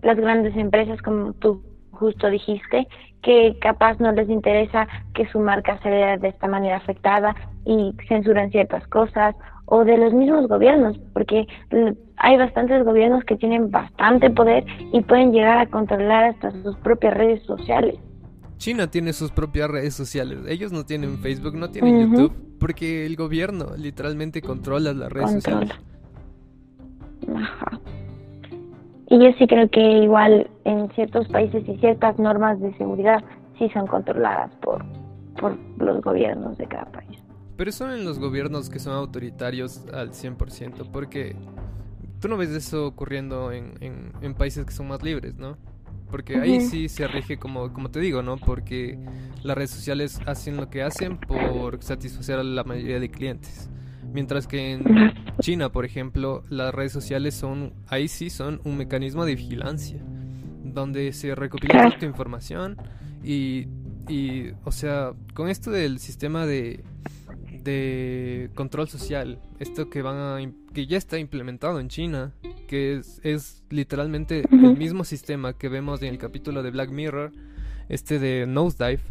[0.00, 2.86] las grandes empresas como tú justo dijiste,
[3.22, 7.92] que capaz no les interesa que su marca se vea de esta manera afectada y
[8.08, 9.34] censuran ciertas cosas,
[9.66, 11.46] o de los mismos gobiernos, porque
[12.16, 17.14] hay bastantes gobiernos que tienen bastante poder y pueden llegar a controlar hasta sus propias
[17.14, 17.96] redes sociales.
[18.56, 20.38] China tiene sus propias redes sociales.
[20.48, 25.72] Ellos no tienen Facebook, no tienen YouTube, porque el gobierno literalmente controla las redes sociales.
[27.34, 27.80] Ajá.
[29.10, 33.24] Y yo sí creo que igual en ciertos países y ciertas normas de seguridad
[33.58, 34.84] sí son controladas por,
[35.40, 37.18] por los gobiernos de cada país.
[37.56, 41.34] Pero son en los gobiernos que son autoritarios al 100%, porque
[42.20, 45.56] tú no ves eso ocurriendo en, en, países que son más libres, ¿no?
[46.10, 48.36] Porque ahí sí se rige como, como te digo, ¿no?
[48.36, 48.98] Porque
[49.42, 53.70] las redes sociales hacen lo que hacen por satisfacer a la mayoría de clientes.
[54.12, 54.84] Mientras que en
[55.40, 60.02] China, por ejemplo, las redes sociales son, ahí sí son un mecanismo de vigilancia,
[60.64, 62.76] donde se recopila tu información
[63.22, 63.66] y,
[64.08, 66.84] y, o sea, con esto del sistema de,
[67.62, 72.34] de control social, esto que van a, que ya está implementado en China,
[72.66, 77.32] que es, es literalmente el mismo sistema que vemos en el capítulo de Black Mirror,
[77.88, 79.02] este de Nosedive,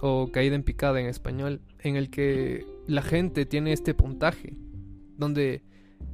[0.00, 4.54] o Caída en Picada en español, en el que la gente tiene este puntaje,
[5.16, 5.62] donde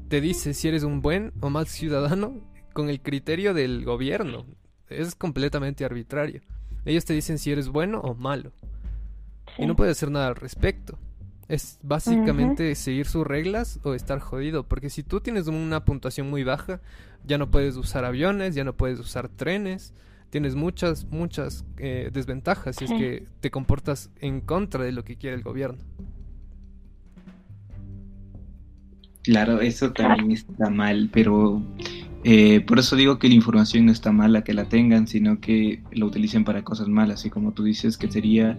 [0.09, 2.41] te dice si eres un buen o mal ciudadano
[2.73, 4.47] con el criterio del gobierno.
[4.89, 6.43] Es completamente arbitrario.
[6.85, 8.53] Ellos te dicen si eres bueno o malo.
[9.59, 10.99] Y no puedes hacer nada al respecto.
[11.49, 14.65] Es básicamente seguir sus reglas o estar jodido.
[14.65, 16.81] Porque si tú tienes una puntuación muy baja,
[17.25, 19.95] ya no puedes usar aviones, ya no puedes usar trenes.
[20.31, 25.17] Tienes muchas, muchas eh, desventajas si es que te comportas en contra de lo que
[25.17, 25.79] quiere el gobierno.
[29.23, 31.61] Claro, eso también está mal, pero
[32.23, 35.83] eh, por eso digo que la información no está mala que la tengan, sino que
[35.93, 38.59] la utilicen para cosas malas, y como tú dices, que sería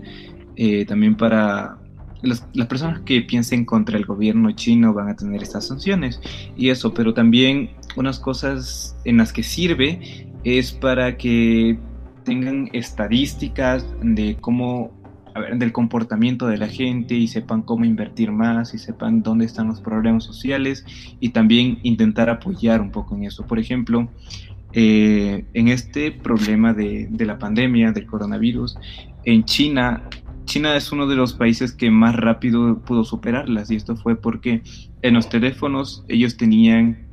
[0.57, 1.77] eh, también para
[2.21, 6.19] las, personas que piensen contra el gobierno chino van a tener estas sanciones
[6.55, 11.79] y eso, pero también unas cosas en las que sirve es para que
[12.23, 14.95] tengan estadísticas de cómo
[15.55, 19.81] del comportamiento de la gente y sepan cómo invertir más y sepan dónde están los
[19.81, 20.83] problemas sociales
[21.19, 23.45] y también intentar apoyar un poco en eso.
[23.45, 24.09] Por ejemplo,
[24.73, 28.77] eh, en este problema de, de, la pandemia del coronavirus,
[29.25, 30.09] en China,
[30.47, 34.63] China es uno de los países que más rápido pudo superarlas y esto fue porque
[35.01, 37.05] en los teléfonos ellos tenían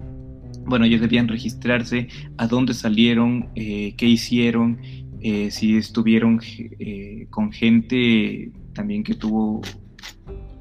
[0.67, 4.79] bueno, ellos debían registrarse a dónde salieron, eh, qué hicieron
[5.21, 6.41] eh, si estuvieron
[6.79, 9.63] eh, con gente también que tuvo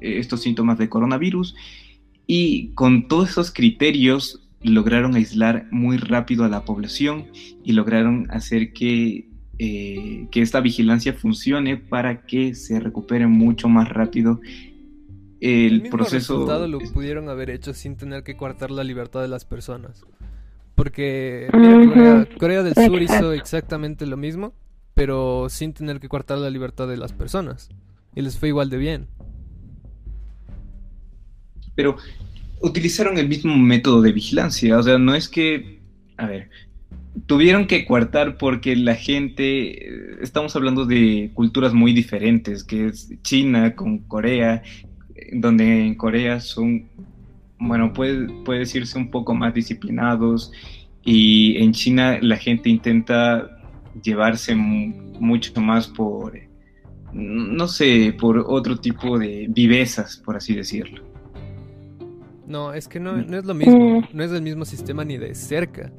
[0.00, 1.54] estos síntomas de coronavirus
[2.26, 7.26] y con todos esos criterios lograron aislar muy rápido a la población
[7.62, 14.40] y lograron hacer que, que esta vigilancia funcione para que se recupere mucho más rápido
[15.40, 16.34] el, el proceso.
[16.34, 20.04] resultado lo pudieron haber hecho sin tener que coartar la libertad de las personas.
[20.74, 21.48] Porque
[22.38, 24.54] Corea, del Sur hizo exactamente lo mismo,
[24.94, 27.68] pero sin tener que cortar la libertad de las personas.
[28.14, 29.06] Y les fue igual de bien.
[31.74, 31.96] Pero
[32.60, 34.78] utilizaron el mismo método de vigilancia.
[34.78, 35.80] O sea, no es que.
[36.16, 36.50] A ver.
[37.26, 39.88] Tuvieron que coartar porque la gente.
[39.88, 44.62] Eh, estamos hablando de culturas muy diferentes, que es China con Corea,
[45.32, 46.88] donde en Corea son
[47.58, 50.52] bueno, puede, puede decirse un poco más disciplinados
[51.02, 53.50] y en China la gente intenta
[54.02, 56.38] llevarse mucho más por,
[57.12, 61.02] no sé, por otro tipo de vivezas, por así decirlo.
[62.46, 65.34] No, es que no, no es lo mismo, no es el mismo sistema ni de
[65.34, 65.92] cerca.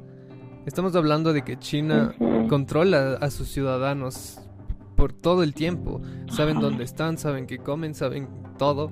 [0.66, 2.12] Estamos hablando de que China
[2.48, 4.40] controla a sus ciudadanos
[4.96, 6.02] por todo el tiempo.
[6.28, 8.90] Saben dónde están, saben qué comen, saben todo.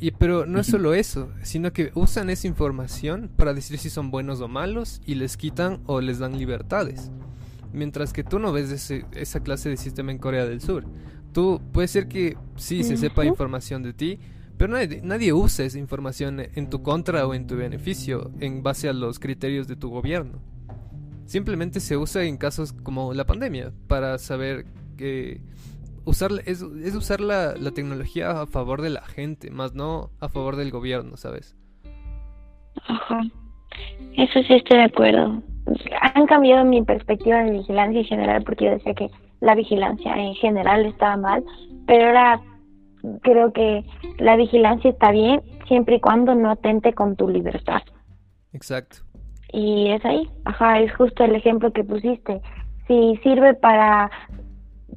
[0.00, 4.10] Y, pero no es solo eso, sino que usan esa información para decir si son
[4.10, 7.12] buenos o malos y les quitan o les dan libertades.
[7.72, 10.86] Mientras que tú no ves ese, esa clase de sistema en Corea del Sur.
[11.32, 14.18] Tú puede ser que sí se sepa información de ti,
[14.58, 18.88] pero nadie, nadie usa esa información en tu contra o en tu beneficio en base
[18.88, 20.55] a los criterios de tu gobierno.
[21.26, 24.64] Simplemente se usa en casos como la pandemia para saber
[24.96, 25.40] que
[26.04, 30.56] usar, es, es usar la, tecnología a favor de la gente, más no a favor
[30.56, 31.56] del gobierno, ¿sabes?
[32.86, 33.22] Ajá.
[34.16, 35.42] Eso sí estoy de acuerdo.
[36.14, 39.10] Han cambiado mi perspectiva de vigilancia en general porque yo decía que
[39.40, 41.44] la vigilancia en general estaba mal,
[41.86, 42.40] pero ahora
[43.22, 43.84] creo que
[44.18, 47.82] la vigilancia está bien siempre y cuando no atente con tu libertad.
[48.52, 49.05] Exacto.
[49.52, 52.40] Y es ahí, ajá, es justo el ejemplo que pusiste.
[52.86, 54.10] Si sirve para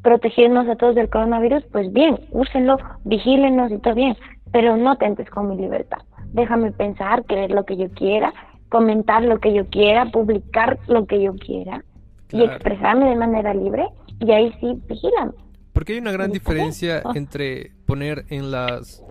[0.02, 4.16] protegernos a todos del coronavirus, pues bien, úsenlo, vigílenos y todo bien,
[4.52, 6.00] pero no tentes con mi libertad.
[6.34, 8.34] Déjame pensar, creer lo que yo quiera,
[8.70, 11.84] comentar lo que yo quiera, publicar lo que yo quiera
[12.32, 13.88] y expresarme de manera libre
[14.20, 15.32] y ahí sí vigílame.
[15.74, 19.01] Porque hay una gran diferencia entre poner en las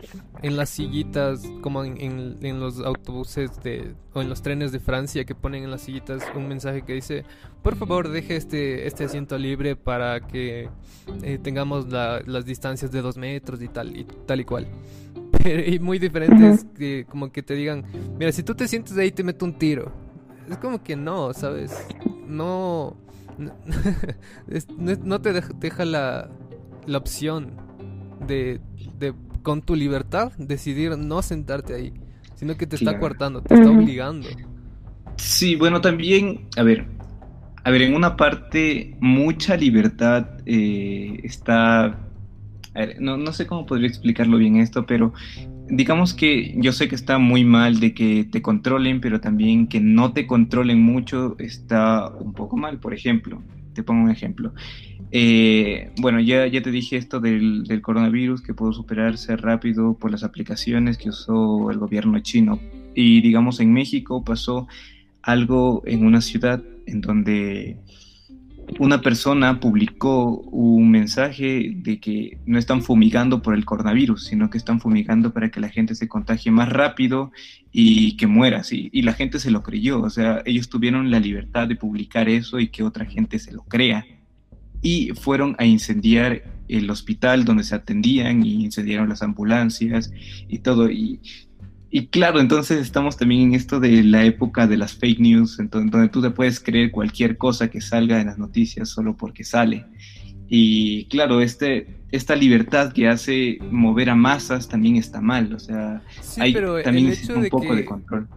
[0.42, 5.24] en las sillitas como en, en, los autobuses de o en los trenes de Francia
[5.24, 7.24] que ponen en las sillitas un mensaje que dice
[7.62, 10.68] por favor deje este este asiento libre para que
[11.24, 14.68] eh, tengamos las distancias de dos metros y tal y tal y cual
[15.44, 17.84] y muy diferentes que como que te digan
[18.16, 19.90] mira si tú te sientes ahí te meto un tiro
[20.48, 21.76] es como que no sabes
[22.28, 22.96] no
[24.78, 26.28] no, te deja, la,
[26.86, 27.52] la opción
[28.26, 28.60] de,
[28.98, 31.92] de, con tu libertad, decidir no sentarte ahí,
[32.34, 34.28] sino que te está coartando, te está obligando.
[35.16, 36.86] Sí, bueno, también, a ver,
[37.64, 41.98] a ver, en una parte, mucha libertad eh, está...
[43.00, 45.12] no, no sé cómo podría explicarlo bien esto, pero
[45.70, 49.80] digamos que yo sé que está muy mal de que te controlen, pero también que
[49.80, 52.78] no te controlen mucho está un poco mal.
[52.78, 53.42] Por ejemplo,
[53.74, 54.52] te pongo un ejemplo.
[55.10, 60.22] Eh, bueno, ya, ya te dije esto del, coronavirus que pudo superarse rápido por las
[60.22, 62.60] aplicaciones que usó el gobierno chino.
[62.94, 64.66] Y digamos, en México pasó
[65.22, 67.78] algo en una ciudad en donde
[68.78, 74.58] una persona publicó un mensaje de que no están fumigando por el coronavirus, sino que
[74.58, 77.32] están fumigando para que la gente se contagie más rápido
[77.72, 78.90] y que muera, ¿sí?
[78.92, 82.60] Y la gente se lo creyó, o sea, ellos tuvieron la libertad de publicar eso
[82.60, 84.04] y que otra gente se lo crea
[84.82, 90.12] y fueron a incendiar el hospital donde se atendían y incendiaron las ambulancias
[90.48, 90.90] y todo.
[90.90, 91.20] Y,
[91.90, 96.08] y claro, entonces estamos también en esto de la época de las fake news, donde
[96.08, 99.86] tú te puedes creer cualquier cosa que salga en las noticias solo porque sale.
[100.48, 106.02] Y claro, este, esta libertad que hace mover a masas también está mal, o sea,
[106.38, 108.28] hay también un poco de control.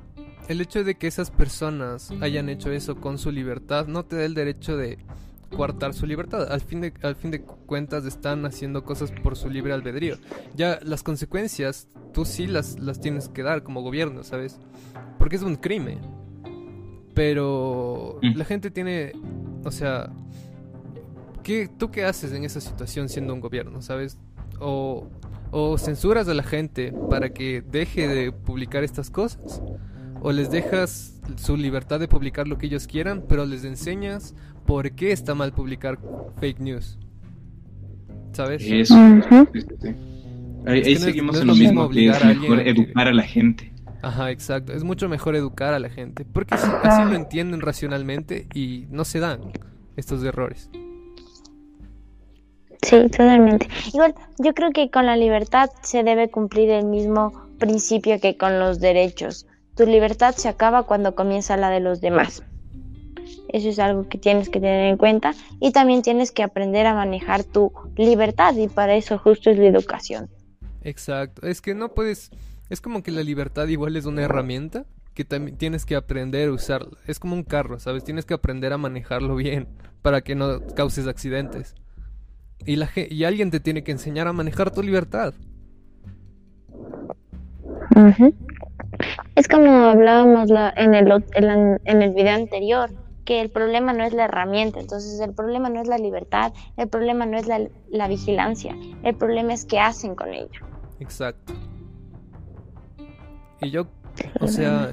[0.50, 4.26] El hecho de que esas personas hayan hecho eso con su libertad no te da
[4.26, 4.98] el derecho de
[5.56, 6.52] coartar su libertad.
[6.52, 10.16] Al fin, de, al fin de cuentas están haciendo cosas por su libre albedrío.
[10.56, 14.60] Ya las consecuencias tú sí las, las tienes que dar como gobierno, ¿sabes?
[15.18, 16.00] Porque es un crimen.
[17.14, 18.38] Pero mm.
[18.38, 19.14] la gente tiene,
[19.64, 20.12] o sea,
[21.44, 24.18] ¿qué, ¿tú qué haces en esa situación siendo un gobierno, ¿sabes?
[24.60, 25.08] O,
[25.52, 29.62] o censuras a la gente para que deje de publicar estas cosas.
[30.22, 34.92] O les dejas su libertad de publicar lo que ellos quieran, pero les enseñas por
[34.92, 36.00] qué está mal publicar
[36.40, 36.98] fake news.
[38.34, 38.64] ¿Sabes?
[38.66, 38.96] Eso.
[40.66, 43.72] Ahí, seguimos en lo mismo, que es mejor educar a la gente.
[44.02, 44.74] Ajá, exacto.
[44.74, 46.26] Es mucho mejor educar a la gente.
[46.26, 46.70] Porque así,
[47.04, 49.52] lo entienden racionalmente y no se dan
[49.96, 50.70] estos errores.
[52.82, 53.68] Sí, totalmente.
[53.94, 58.60] Igual, yo creo que con la libertad se debe cumplir el mismo principio que con
[58.60, 59.46] los derechos.
[59.76, 62.44] Tu libertad se acaba cuando comienza la de los demás.
[63.50, 66.94] Eso es algo que tienes que tener en cuenta y también tienes que aprender a
[66.94, 70.30] manejar tu libertad y para eso justo es la educación.
[70.84, 72.32] Exacto, es que no puedes,
[72.70, 76.54] es como que la libertad igual es una herramienta que también tienes que aprender a
[76.54, 76.98] usarla.
[77.06, 78.04] Es como un carro, ¿sabes?
[78.04, 79.68] Tienes que aprender a manejarlo bien
[80.02, 81.76] para que no causes accidentes.
[82.66, 85.34] Y, la, y alguien te tiene que enseñar a manejar tu libertad.
[89.36, 91.24] Es como hablábamos en, el,
[91.86, 92.92] en el video anterior
[93.26, 96.88] que el problema no es la herramienta, entonces el problema no es la libertad, el
[96.88, 100.60] problema no es la, vigilancia, el problema es qué hacen con ella.
[101.00, 101.54] Exacto.
[103.62, 103.88] Y yo,
[104.40, 104.92] o sea,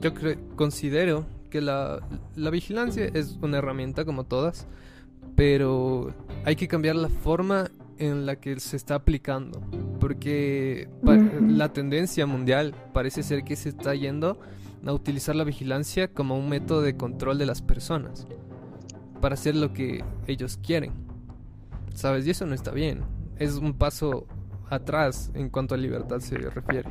[0.00, 0.12] yo
[0.56, 2.00] considero que la,
[2.36, 4.66] la vigilancia es una herramienta como todas,
[5.34, 9.60] pero hay que cambiar la forma en la que se está aplicando,
[10.00, 10.88] porque
[11.48, 14.38] la tendencia mundial parece ser que se está yendo
[14.86, 18.26] a utilizar la vigilancia como un método de control de las personas
[19.20, 20.92] para hacer lo que ellos quieren.
[21.94, 22.26] ¿Sabes?
[22.26, 23.02] Y eso no está bien.
[23.38, 24.26] Es un paso
[24.68, 26.90] atrás en cuanto a libertad se refiere.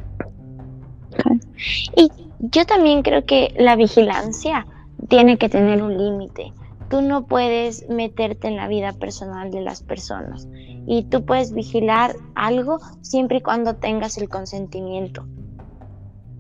[1.95, 4.65] Y yo también creo que la vigilancia
[5.09, 6.53] tiene que tener un límite.
[6.89, 10.47] Tú no puedes meterte en la vida personal de las personas
[10.85, 15.25] y tú puedes vigilar algo siempre y cuando tengas el consentimiento.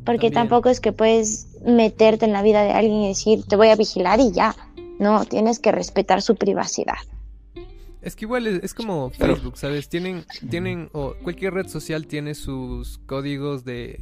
[0.05, 3.69] Porque tampoco es que puedes meterte en la vida de alguien y decir, te voy
[3.69, 4.55] a vigilar y ya.
[4.99, 6.97] No, tienes que respetar su privacidad.
[8.01, 9.87] Es que igual es, como Facebook, ¿sabes?
[9.87, 14.01] Tienen, tienen, o cualquier red social tiene sus códigos de,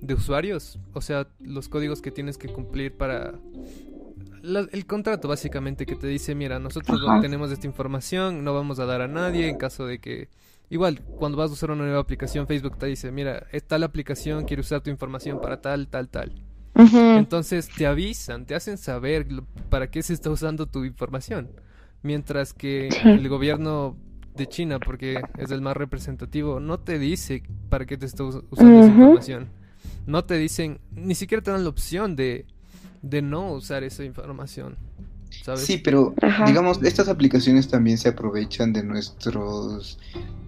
[0.00, 0.80] de, usuarios.
[0.92, 3.34] O sea, los códigos que tienes que cumplir para...
[4.46, 9.00] el contrato básicamente que te dice, mira, nosotros tenemos esta información, no vamos a dar
[9.02, 10.28] a nadie en caso de que
[10.68, 14.44] Igual, cuando vas a usar una nueva aplicación, Facebook te dice, mira, esta la aplicación
[14.44, 16.32] quiere usar tu información para tal, tal, tal.
[16.74, 19.26] Entonces te avisan, te hacen saber
[19.70, 21.50] para qué se está usando tu información.
[22.02, 23.96] Mientras que el gobierno
[24.34, 28.46] de China porque es el más representativo, no te dice para qué te está usando
[28.52, 29.48] esa información.
[30.04, 32.44] No te dicen, ni siquiera te dan la opción de,
[33.02, 34.76] de no usar esa información.
[35.44, 35.60] ¿sabes?
[35.60, 36.14] Sí, pero
[36.46, 39.98] digamos, estas aplicaciones también se aprovechan de nuestros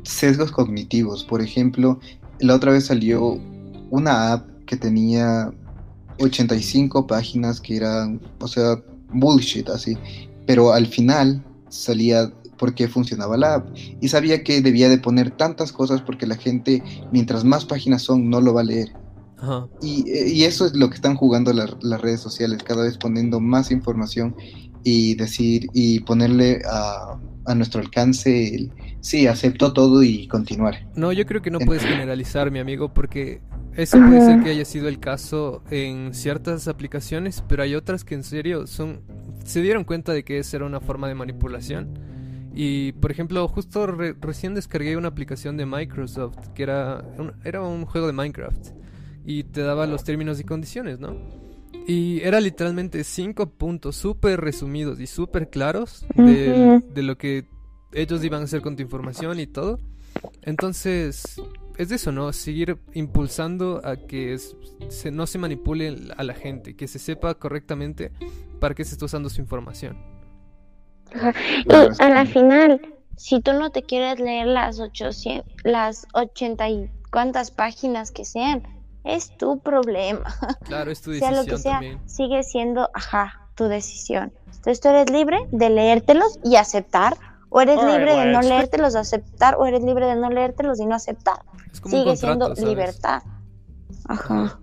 [0.03, 1.24] sesgos cognitivos.
[1.24, 2.01] Por ejemplo,
[2.40, 3.38] la otra vez salió
[3.90, 5.53] una app que tenía
[6.18, 8.82] 85 páginas que eran, o sea,
[9.12, 9.96] bullshit así.
[10.46, 15.30] Pero al final salía por qué funcionaba la app y sabía que debía de poner
[15.30, 16.82] tantas cosas porque la gente,
[17.12, 18.92] mientras más páginas son, no lo va a leer.
[19.82, 23.70] Y, y, eso es lo que están jugando las redes sociales, cada vez poniendo más
[23.70, 24.34] información
[24.82, 30.86] y decir y ponerle a, a nuestro alcance el, sí, acepto todo y continuar.
[30.95, 33.41] No, yo creo que no puedes generalizar, mi amigo, porque
[33.74, 38.14] eso puede ser que haya sido el caso en ciertas aplicaciones, pero hay otras que
[38.14, 39.01] en serio son
[39.45, 41.99] se dieron cuenta de que esa era una forma de manipulación.
[42.55, 47.86] Y por ejemplo, justo recién descargué una aplicación de Microsoft que era un, era un
[47.86, 48.78] juego de Minecraft
[49.28, 51.14] y te daba los términos y condiciones, ¿no?
[51.86, 57.44] Y era literalmente cinco puntos súper resumidos y súper claros de, de lo que
[57.92, 59.78] ellos iban a hacer con tu información y todo.
[60.40, 61.42] Entonces,
[61.76, 62.32] es de eso, ¿no?
[62.32, 64.38] Seguir impulsando a que
[64.88, 68.12] se, no se manipule a la gente, que se sepa correctamente
[68.60, 69.98] para qué se está usando su información.
[71.66, 72.80] Y a la final,
[73.18, 78.77] si tú no te quieres leer las 800, las 80 y cuántas páginas que sean,
[79.05, 80.34] es tu problema.
[80.64, 81.34] Claro, es tu decisión.
[81.34, 84.32] sea lo que sea, sigue siendo, ajá, tu decisión.
[84.46, 87.16] Entonces tú eres libre de leértelos y aceptar
[87.51, 90.94] o eres libre de no leértelos, aceptar, o eres libre de no leértelos y no
[90.94, 91.40] aceptar.
[91.84, 93.22] Sigue siendo libertad.
[94.07, 94.59] Ajá.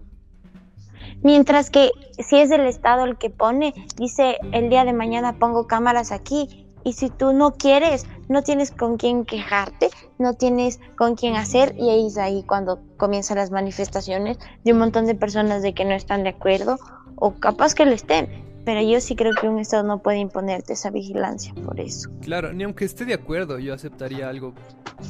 [1.22, 5.66] Mientras que si es el Estado el que pone, dice el día de mañana pongo
[5.66, 11.16] cámaras aquí, y si tú no quieres, no tienes con quién quejarte, no tienes con
[11.16, 15.64] quién hacer, y ahí es ahí cuando comienzan las manifestaciones de un montón de personas
[15.64, 16.78] de que no están de acuerdo,
[17.16, 18.30] o capaz que lo estén,
[18.66, 22.10] pero yo sí creo que un Estado no puede imponerte esa vigilancia por eso.
[22.22, 24.54] Claro, ni aunque esté de acuerdo, yo aceptaría algo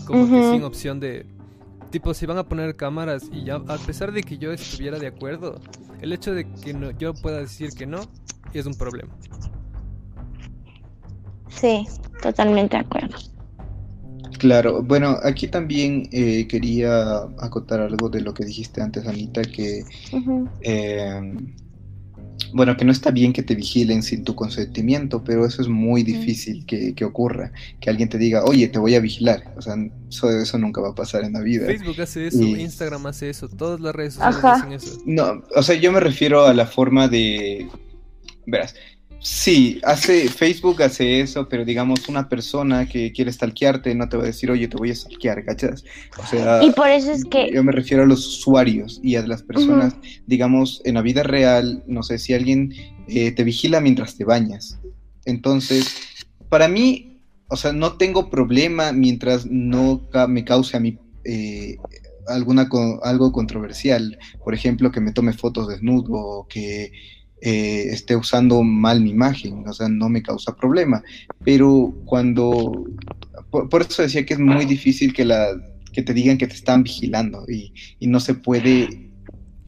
[0.07, 1.25] como que sin opción de...
[1.91, 5.07] Tipo, si van a poner cámaras y ya, a pesar de que yo estuviera de
[5.07, 5.59] acuerdo,
[6.01, 8.01] el hecho de que no, yo pueda decir que no
[8.53, 9.13] es un problema.
[11.49, 11.85] Sí,
[12.21, 13.17] totalmente de acuerdo.
[14.37, 19.83] Claro, bueno, aquí también eh, quería acotar algo de lo que dijiste antes, Anita, que
[22.53, 26.03] bueno, que no está bien que te vigilen sin tu consentimiento, pero eso es muy
[26.03, 27.51] difícil que, ocurra.
[27.79, 29.53] Que alguien te diga, oye, te voy a vigilar.
[29.57, 29.75] O sea,
[30.09, 31.65] eso, eso nunca va a pasar en la vida.
[31.65, 35.01] Facebook hace eso, Instagram hace eso, todas las redes sociales hacen eso.
[35.05, 37.67] No, o sea, yo me refiero a la forma de...
[38.45, 38.75] Verás,
[39.19, 44.23] Sí, hace, Facebook hace eso, pero digamos una persona que quiere stalkearte no te va
[44.23, 45.83] a decir, oye, te voy a stalkear, ¿cachas?
[46.21, 47.49] O sea, y por eso es que...
[47.51, 49.95] Yo me refiero a los usuarios y a las personas,
[50.27, 52.73] digamos, en la vida real, no sé, si alguien
[53.07, 54.79] eh, te vigila mientras te bañas.
[55.25, 55.95] Entonces,
[56.49, 61.77] para mí, o sea, no tengo problema mientras no me cause a mí eh,
[62.27, 62.69] alguna
[63.03, 64.17] algo controversial.
[64.43, 66.91] Por ejemplo, que me tome fotos desnudo o que
[67.41, 71.03] eh, esté usando mal mi imagen, o sea, no me causa problema.
[71.43, 72.85] Pero cuando,
[73.51, 75.49] por, eso decía que es muy difícil que, la,
[75.91, 77.73] que te digan que te están vigilando y,
[78.07, 79.11] no se puede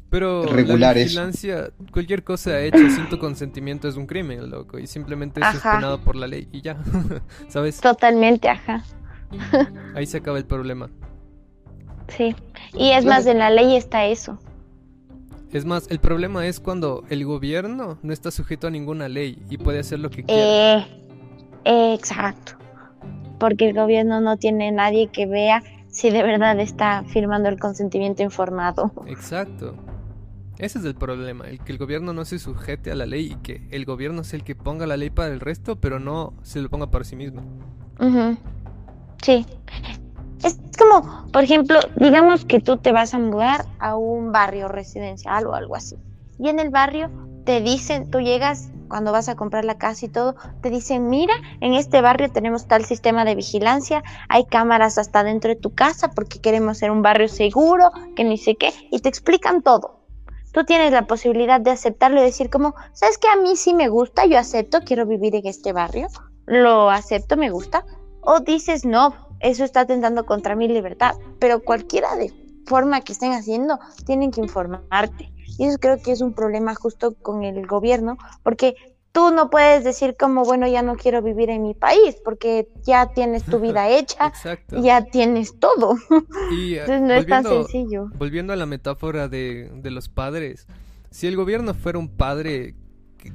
[0.10, 4.88] pero regular la vigilancia, cualquier cosa hecha sin tu consentimiento es un crimen, loco, y
[4.88, 6.78] simplemente es penado por la ley y ya,
[7.50, 7.82] ¿sabes?
[7.82, 8.86] Totalmente, ajá.
[9.94, 10.90] Ahí se acaba el problema.
[12.08, 12.34] Sí,
[12.74, 14.40] y es más, en la ley está eso.
[15.52, 19.58] Es más, el problema es cuando el gobierno no está sujeto a ninguna ley y
[19.58, 20.88] puede hacer lo que quiera.
[21.64, 22.54] Eh, exacto.
[23.40, 28.24] Porque el gobierno no tiene nadie que vea si de verdad está firmando el consentimiento
[28.24, 28.92] informado.
[29.08, 29.76] Exacto.
[30.58, 33.36] Ese es el problema, el que el gobierno no se sujete a la ley y
[33.36, 36.62] que el gobierno es el que ponga la ley para el resto, pero no se
[36.62, 37.44] lo ponga para sí mismo.
[39.22, 39.46] Sí.
[40.44, 45.48] Es como, por ejemplo, digamos que tú te vas a mudar a un barrio residencial
[45.48, 45.98] o algo así.
[46.40, 47.10] Y en el barrio
[47.46, 51.34] te dicen, tú llegas cuando vas a comprar la casa y todo, te dicen, mira,
[51.62, 56.10] en este barrio tenemos tal sistema de vigilancia, hay cámaras hasta dentro de tu casa
[56.10, 60.00] porque queremos ser un barrio seguro, que ni sé qué, y te explican todo.
[60.54, 63.90] Tú tienes la posibilidad de aceptarlo y decir como, ¿sabes que a mí sí me
[63.90, 64.26] gusta?
[64.26, 66.08] Yo acepto, quiero vivir en este barrio,
[66.46, 67.86] lo acepto, me gusta.
[68.22, 71.16] O dices, no, eso está atentando contra mi libertad.
[71.40, 72.32] Pero cualquiera de
[72.66, 75.32] forma que estén haciendo, tienen que informarte.
[75.58, 78.76] Y eso creo que es un problema justo con el gobierno, porque
[79.12, 83.08] tú no puedes decir como, bueno, ya no quiero vivir en mi país, porque ya
[83.14, 84.32] tienes tu vida hecha,
[84.70, 85.96] ya tienes todo.
[86.52, 88.10] Y, eh, Entonces no es tan sencillo.
[88.18, 90.68] Volviendo a la metáfora de, de los padres,
[91.10, 92.76] si el gobierno fuera un padre,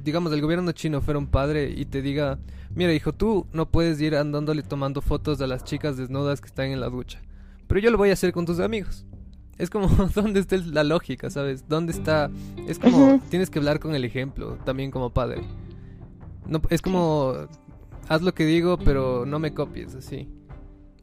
[0.03, 2.39] digamos, el gobierno chino fuera un padre y te diga,
[2.75, 6.67] mira hijo, tú no puedes ir andándole tomando fotos a las chicas desnudas que están
[6.67, 7.21] en la ducha,
[7.67, 9.05] pero yo lo voy a hacer con tus amigos.
[9.57, 11.67] Es como, ¿dónde está la lógica, sabes?
[11.67, 12.29] ¿Dónde está?
[12.67, 15.43] Es como, tienes que hablar con el ejemplo, también como padre.
[16.47, 17.33] No, es como,
[18.07, 20.27] haz lo que digo, pero no me copies, así.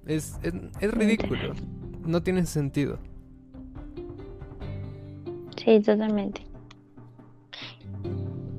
[0.07, 1.55] Es, es, ridículo.
[2.05, 2.99] No tiene sentido.
[5.57, 6.50] Sí, totalmente.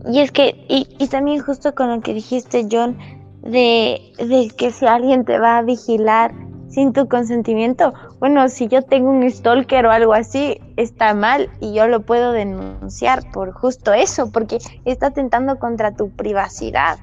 [0.09, 2.97] Y es que, y, y también justo con lo que dijiste, John,
[3.41, 6.33] de, de que si alguien te va a vigilar
[6.69, 11.73] sin tu consentimiento, bueno, si yo tengo un stalker o algo así, está mal y
[11.73, 16.97] yo lo puedo denunciar por justo eso, porque está atentando contra tu privacidad.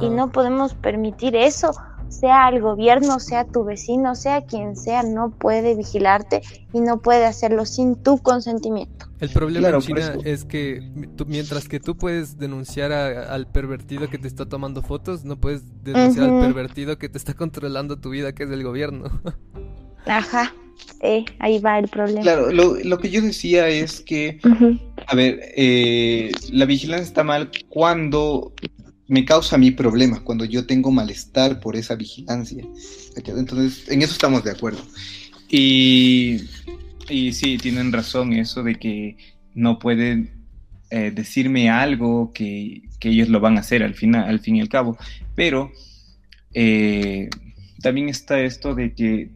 [0.00, 1.72] Y no podemos permitir eso
[2.10, 6.42] sea el gobierno, sea tu vecino, sea quien sea, no puede vigilarte
[6.72, 9.06] y no puede hacerlo sin tu consentimiento.
[9.20, 10.82] El problema en China es que
[11.26, 16.30] mientras que tú puedes denunciar al pervertido que te está tomando fotos, no puedes denunciar
[16.30, 19.08] al pervertido que te está controlando tu vida, que es el gobierno.
[20.06, 20.52] Ajá,
[21.02, 22.22] eh, ahí va el problema.
[22.22, 24.38] Claro, lo, que yo decía es que,
[25.06, 28.52] a ver, eh, la vigilancia está mal cuando
[29.10, 32.64] me causa a mí problemas cuando yo tengo malestar por esa vigilancia.
[33.16, 34.80] Entonces, en eso estamos de acuerdo.
[35.48, 36.42] Y,
[37.08, 39.16] y sí, tienen razón eso de que
[39.52, 40.46] no pueden
[40.90, 44.68] eh, decirme algo que, ellos lo van a hacer al, final, al fin y al
[44.68, 44.96] cabo.
[45.34, 45.72] Pero
[46.54, 47.30] eh,
[47.82, 49.32] también está esto de que,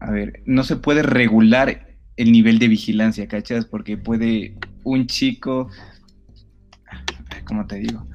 [0.00, 3.64] a ver, no se puede regular el nivel de vigilancia, ¿cachas?
[3.64, 5.70] Porque puede un chico,
[7.46, 8.06] ¿cómo te digo?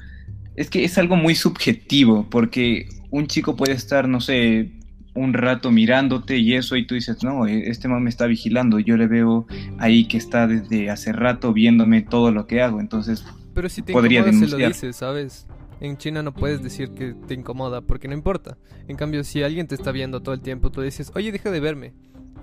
[0.59, 4.71] Es que es algo muy subjetivo, porque un chico puede estar, no sé,
[5.13, 8.77] un rato mirándote y eso, y tú dices, no, e, este man me está vigilando,
[8.77, 9.47] yo le veo
[9.77, 13.93] ahí que está desde hace rato viéndome todo lo que hago, entonces Pero si te
[13.93, 14.49] podría denunciar.
[14.49, 15.47] se lo dices, ¿sabes?
[15.79, 18.57] En China no puedes decir que te incomoda, porque no importa.
[18.89, 21.61] En cambio, si alguien te está viendo todo el tiempo, tú dices, oye, deja de
[21.61, 21.93] verme.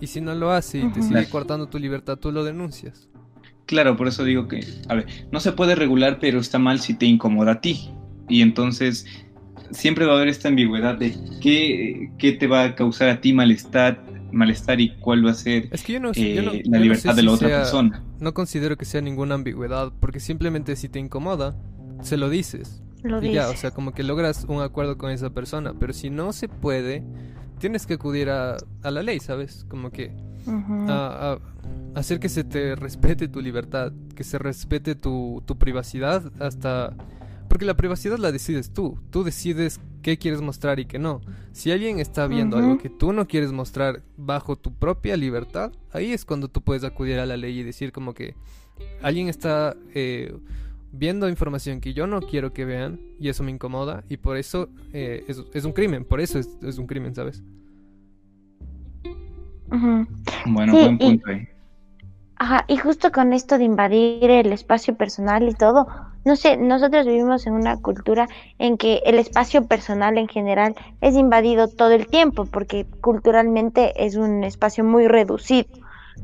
[0.00, 3.10] Y si no lo hace y te sigue cortando tu libertad, tú lo denuncias.
[3.66, 6.94] Claro, por eso digo que, a ver, no se puede regular, pero está mal si
[6.94, 7.90] te incomoda a ti.
[8.28, 9.06] Y entonces
[9.70, 13.32] siempre va a haber esta ambigüedad de qué, qué te va a causar a ti
[13.32, 14.02] malestar,
[14.32, 18.02] malestar y cuál va a ser eh, la libertad de la otra persona.
[18.20, 21.56] No considero que sea ninguna ambigüedad, porque simplemente si te incomoda,
[22.02, 22.82] se lo dices.
[23.02, 26.10] Lo y ya, o sea, como que logras un acuerdo con esa persona, pero si
[26.10, 27.04] no se puede,
[27.58, 29.64] tienes que acudir a, a la ley, ¿sabes?
[29.68, 30.12] Como que
[30.88, 31.38] a,
[31.94, 36.94] hacer que se te respete tu libertad, que se respete tu, tu privacidad hasta
[37.56, 38.98] porque la privacidad la decides tú.
[39.08, 41.22] Tú decides qué quieres mostrar y qué no.
[41.52, 46.12] Si alguien está viendo algo que tú no quieres mostrar bajo tu propia libertad, ahí
[46.12, 48.34] es cuando tú puedes acudir a la ley y decir como que
[49.00, 50.36] alguien está eh,
[50.92, 54.68] viendo información que yo no quiero que vean y eso me incomoda y por eso
[54.92, 56.04] eh, es, un crimen.
[56.04, 57.42] Por eso es, un crimen, ¿sabes?
[60.44, 61.48] Bueno, buen punto ahí.
[62.38, 65.86] Ajá, y justo con esto de invadir el espacio personal y todo,
[66.26, 71.14] no sé, nosotros vivimos en una cultura en que el espacio personal en general es
[71.14, 75.68] invadido todo el tiempo, porque culturalmente es un espacio muy reducido.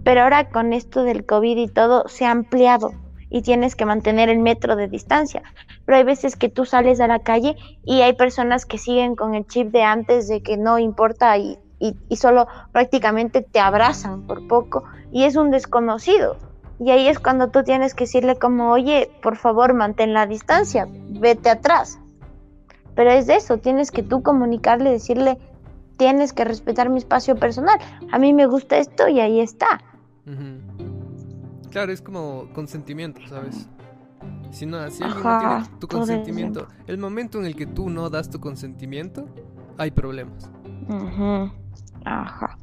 [0.04, 2.90] Pero ahora con esto del COVID y todo se ha ampliado
[3.30, 5.42] y tienes que mantener el metro de distancia.
[5.86, 9.34] Pero hay veces que tú sales a la calle y hay personas que siguen con
[9.34, 11.58] el chip de antes de que no importa y
[12.08, 16.36] y, solo prácticamente te abrazan por poco y es un desconocido.
[16.84, 20.88] Y ahí es cuando tú tienes que decirle como, oye, por favor, mantén la distancia,
[20.90, 22.00] vete atrás.
[22.96, 25.38] Pero es de eso, tienes que tú comunicarle, decirle,
[25.96, 27.78] tienes que respetar mi espacio personal.
[28.10, 29.80] A mí me gusta esto y ahí está.
[31.70, 33.68] Claro, es como consentimiento, ¿sabes?
[34.50, 38.10] Si no, si alguien no tiene tu consentimiento, el momento en el que tú no
[38.10, 39.28] das tu consentimiento,
[39.78, 40.50] hay problemas.
[42.04, 42.58] Ajá.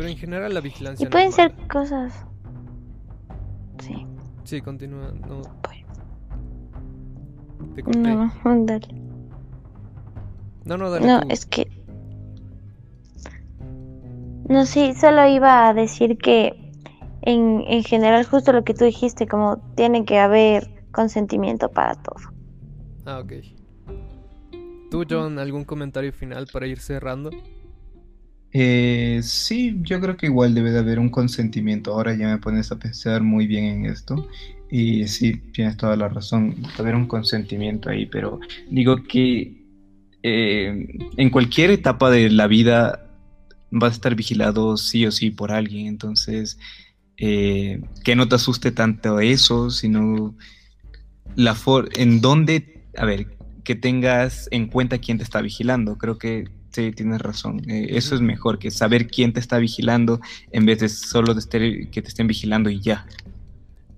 [0.00, 1.06] Pero en general la vigilancia.
[1.06, 2.24] Y pueden ser cosas.
[3.80, 4.06] Sí.
[4.44, 5.12] Sí, continúa.
[5.12, 5.42] No.
[7.74, 8.88] Te No, dale.
[10.64, 11.06] No, no, dale.
[11.06, 11.70] No, es que.
[14.48, 16.72] No, sí, solo iba a decir que
[17.20, 22.32] en, en general, justo lo que tú dijiste, como tiene que haber consentimiento para todo.
[23.04, 23.32] Ah, ok.
[24.90, 27.28] ¿Tú, John, algún comentario final para ir cerrando?
[28.52, 31.92] Eh, sí, yo creo que igual debe de haber un consentimiento.
[31.92, 34.28] Ahora ya me pones a pensar muy bien en esto.
[34.70, 36.54] Y sí, tienes toda la razón.
[36.54, 38.40] Debe haber un consentimiento ahí, pero
[38.70, 39.60] digo que
[40.22, 40.86] eh,
[41.16, 43.06] en cualquier etapa de la vida
[43.70, 45.86] vas a estar vigilado sí o sí por alguien.
[45.86, 46.58] Entonces,
[47.16, 50.34] eh, que no te asuste tanto eso, sino
[51.36, 51.56] la
[51.94, 53.26] en dónde, a ver,
[53.64, 55.98] que tengas en cuenta quién te está vigilando.
[55.98, 57.68] Creo que sí, tienes razón.
[57.70, 60.20] Eh, eso es mejor que saber quién te está vigilando
[60.52, 63.06] en vez de solo de que te estén vigilando y ya.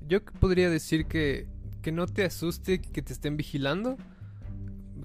[0.09, 1.47] Yo podría decir que,
[1.81, 3.97] que no te asuste que te estén vigilando.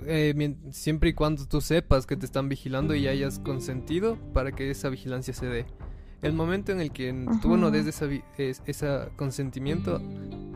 [0.05, 4.69] Eh, siempre y cuando tú sepas que te están vigilando y hayas consentido para que
[4.69, 5.65] esa vigilancia se dé.
[6.21, 8.01] El momento en el que tú no des
[8.37, 10.01] ese consentimiento,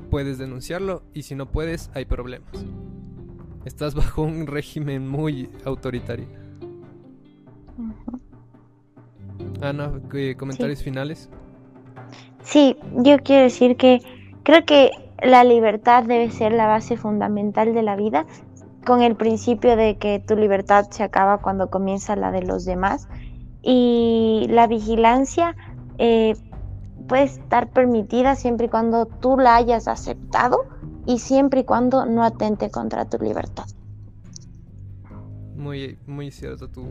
[0.10, 2.52] puedes denunciarlo y si no puedes, hay problemas.
[3.66, 6.41] Estás bajo un régimen muy autoritario.
[9.62, 9.92] Ana,
[10.38, 11.30] ¿comentarios finales?
[12.44, 14.02] Sí, yo quiero decir que
[14.44, 14.92] creo que
[15.22, 18.26] la libertad debe ser la base fundamental de la vida,
[18.86, 23.08] con el principio de que tu libertad se acaba cuando comienza la de los demás
[23.62, 25.56] y la vigilancia
[26.00, 26.36] eh,
[27.08, 30.66] puede estar permitida siempre y cuando tú la hayas aceptado
[31.06, 33.66] y siempre y cuando no atente contra tu libertad.
[35.62, 36.86] Muy, muy cierto tu,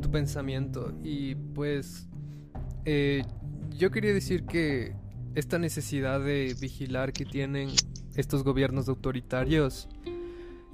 [0.00, 0.92] tu pensamiento.
[1.04, 2.08] Y pues
[2.84, 3.22] eh,
[3.76, 4.94] yo quería decir que
[5.34, 7.70] esta necesidad de vigilar que tienen
[8.16, 9.88] estos gobiernos autoritarios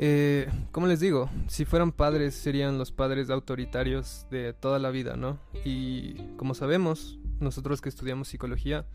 [0.01, 5.17] eh, como les digo, si fueran padres serían los padres autoritarios de toda la vida,
[5.17, 5.41] ¿no?
[5.65, 8.87] Y como sabemos, nosotros que estudiamos psicología,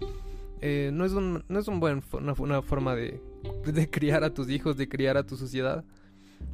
[0.62, 3.22] eh, no, es un, no es un buen, una, forma de,
[3.66, 5.84] de, criar a tus hijos, de criar a tu sociedad.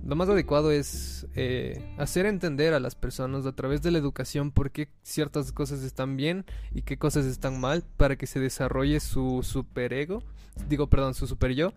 [0.06, 4.52] Lo más adecuado es eh, hacer entender a las personas a través de la educación
[4.52, 9.00] por qué ciertas cosas están bien y qué cosas están mal para que se desarrolle
[9.00, 10.24] su superego,
[10.68, 11.74] digo, perdón, su super yo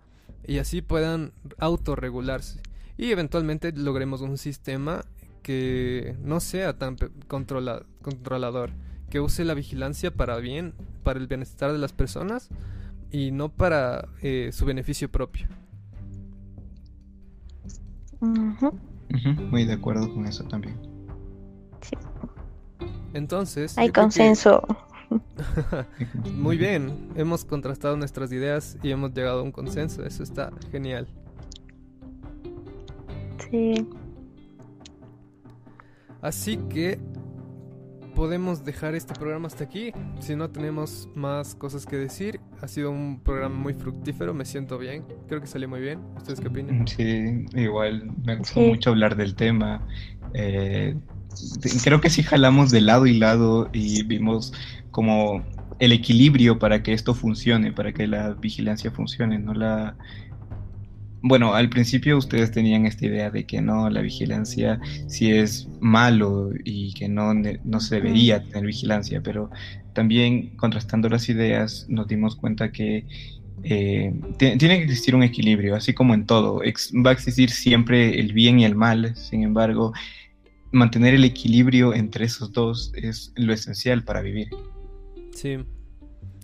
[0.47, 2.61] y así puedan autorregularse
[2.97, 5.05] y eventualmente logremos un sistema
[5.43, 6.97] que no sea tan
[7.27, 8.71] controlador,
[9.11, 12.49] que use la vigilancia para bien, para el bienestar de las personas
[13.11, 15.49] y no para eh, su beneficio propio.
[18.23, 20.77] Muy de acuerdo con eso también.
[23.13, 23.77] Entonces...
[23.79, 24.63] Hay consenso.
[26.37, 31.07] Muy bien, hemos contrastado nuestras ideas y hemos llegado a un consenso, eso está genial.
[33.51, 33.87] Sí.
[36.23, 36.99] Así que
[38.23, 39.91] podemos dejar este programa hasta aquí.
[40.21, 44.79] Si no tenemos más cosas que decir, ha sido un programa muy fructífero, me siento
[44.79, 45.99] bien, creo que salió muy bien.
[46.17, 46.87] ¿Ustedes qué opinan?
[46.87, 49.85] Sí, igual me gustó mucho hablar del tema.
[50.35, 50.95] Eh,
[51.83, 54.53] creo que sí jalamos de lado y lado y vimos
[54.93, 55.43] como
[55.81, 59.97] el equilibrio para que esto funcione, para que la vigilancia funcione, no la...
[61.23, 66.51] Bueno, al principio ustedes tenían esta idea de que no, la vigilancia sí es malo
[66.65, 69.49] y que no, no se debería tener vigilancia, pero
[69.93, 73.07] también contrastando las ideas nos dimos cuenta que
[73.63, 76.61] eh, tiene que existir un equilibrio, así como en todo.
[77.07, 79.93] va a existir siempre el bien y el mal, sin embargo,
[80.73, 84.49] mantener el equilibrio entre esos dos es lo esencial para vivir.
[85.35, 85.59] Sí.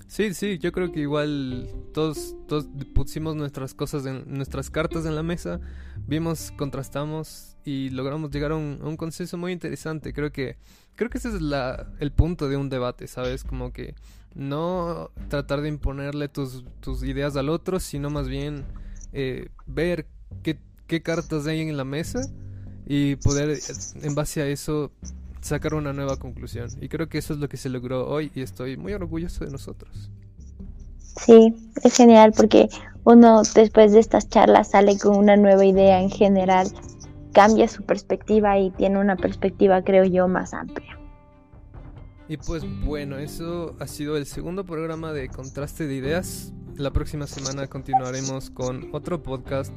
[0.08, 5.14] Sí, sí, yo creo que igual todos, todos pusimos nuestras cosas en nuestras cartas en
[5.14, 5.60] la mesa,
[6.06, 10.14] vimos, contrastamos y logramos llegar a un, consenso muy interesante.
[10.14, 10.56] Creo que
[10.96, 13.44] creo que ese es la, el punto de un debate, ¿sabes?
[13.44, 13.94] Como que
[14.34, 18.64] no tratar de imponerle tus, tus ideas al otro, sino más bien
[19.12, 20.06] eh, ver
[20.42, 22.22] qué, qué cartas hay en la mesa
[22.86, 23.58] y poder
[24.02, 24.90] en base a eso
[25.48, 26.68] sacar una nueva conclusión.
[26.80, 29.50] Y creo que eso es lo que se logró hoy y estoy muy orgulloso de
[29.50, 30.10] nosotros.
[31.24, 32.68] Sí, es genial porque
[33.04, 36.68] uno después de estas charlas sale con una nueva idea en general,
[37.32, 40.98] cambia su perspectiva y tiene una perspectiva, creo yo, más amplia.
[42.28, 46.52] Y pues bueno, eso ha sido el segundo programa de Contraste de Ideas.
[46.76, 49.72] La próxima semana continuaremos con otro podcast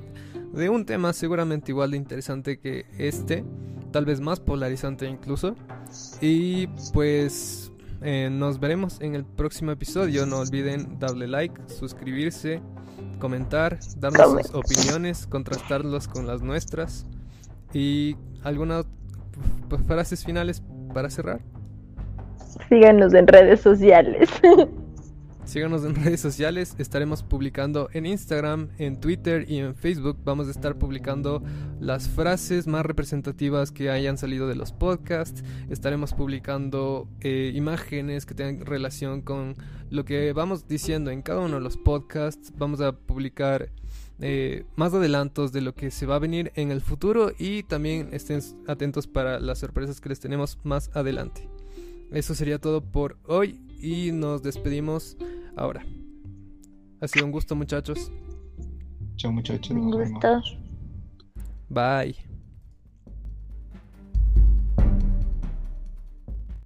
[0.53, 3.45] de un tema seguramente igual de interesante que este
[3.91, 5.55] tal vez más polarizante incluso.
[6.21, 7.71] Y pues
[8.01, 10.25] eh, nos veremos en el próximo episodio.
[10.25, 12.61] No olviden darle like, suscribirse,
[13.19, 17.05] comentar, darnos sus opiniones, contrastarlos con las nuestras.
[17.73, 18.85] Y algunas
[19.87, 20.63] frases finales
[20.93, 21.41] para cerrar.
[22.69, 24.29] Síganos en redes sociales.
[25.45, 30.17] Síganos en redes sociales, estaremos publicando en Instagram, en Twitter y en Facebook.
[30.23, 31.43] Vamos a estar publicando
[31.79, 35.43] las frases más representativas que hayan salido de los podcasts.
[35.69, 39.55] Estaremos publicando eh, imágenes que tengan relación con
[39.89, 42.53] lo que vamos diciendo en cada uno de los podcasts.
[42.57, 43.71] Vamos a publicar
[44.19, 48.09] eh, más adelantos de lo que se va a venir en el futuro y también
[48.11, 51.49] estén atentos para las sorpresas que les tenemos más adelante.
[52.11, 55.17] Eso sería todo por hoy y nos despedimos
[55.55, 55.85] ahora.
[57.01, 58.11] Ha sido un gusto, muchachos.
[59.15, 59.71] Chao, muchachos.
[59.71, 60.41] Un gusto.
[61.69, 62.30] Bye.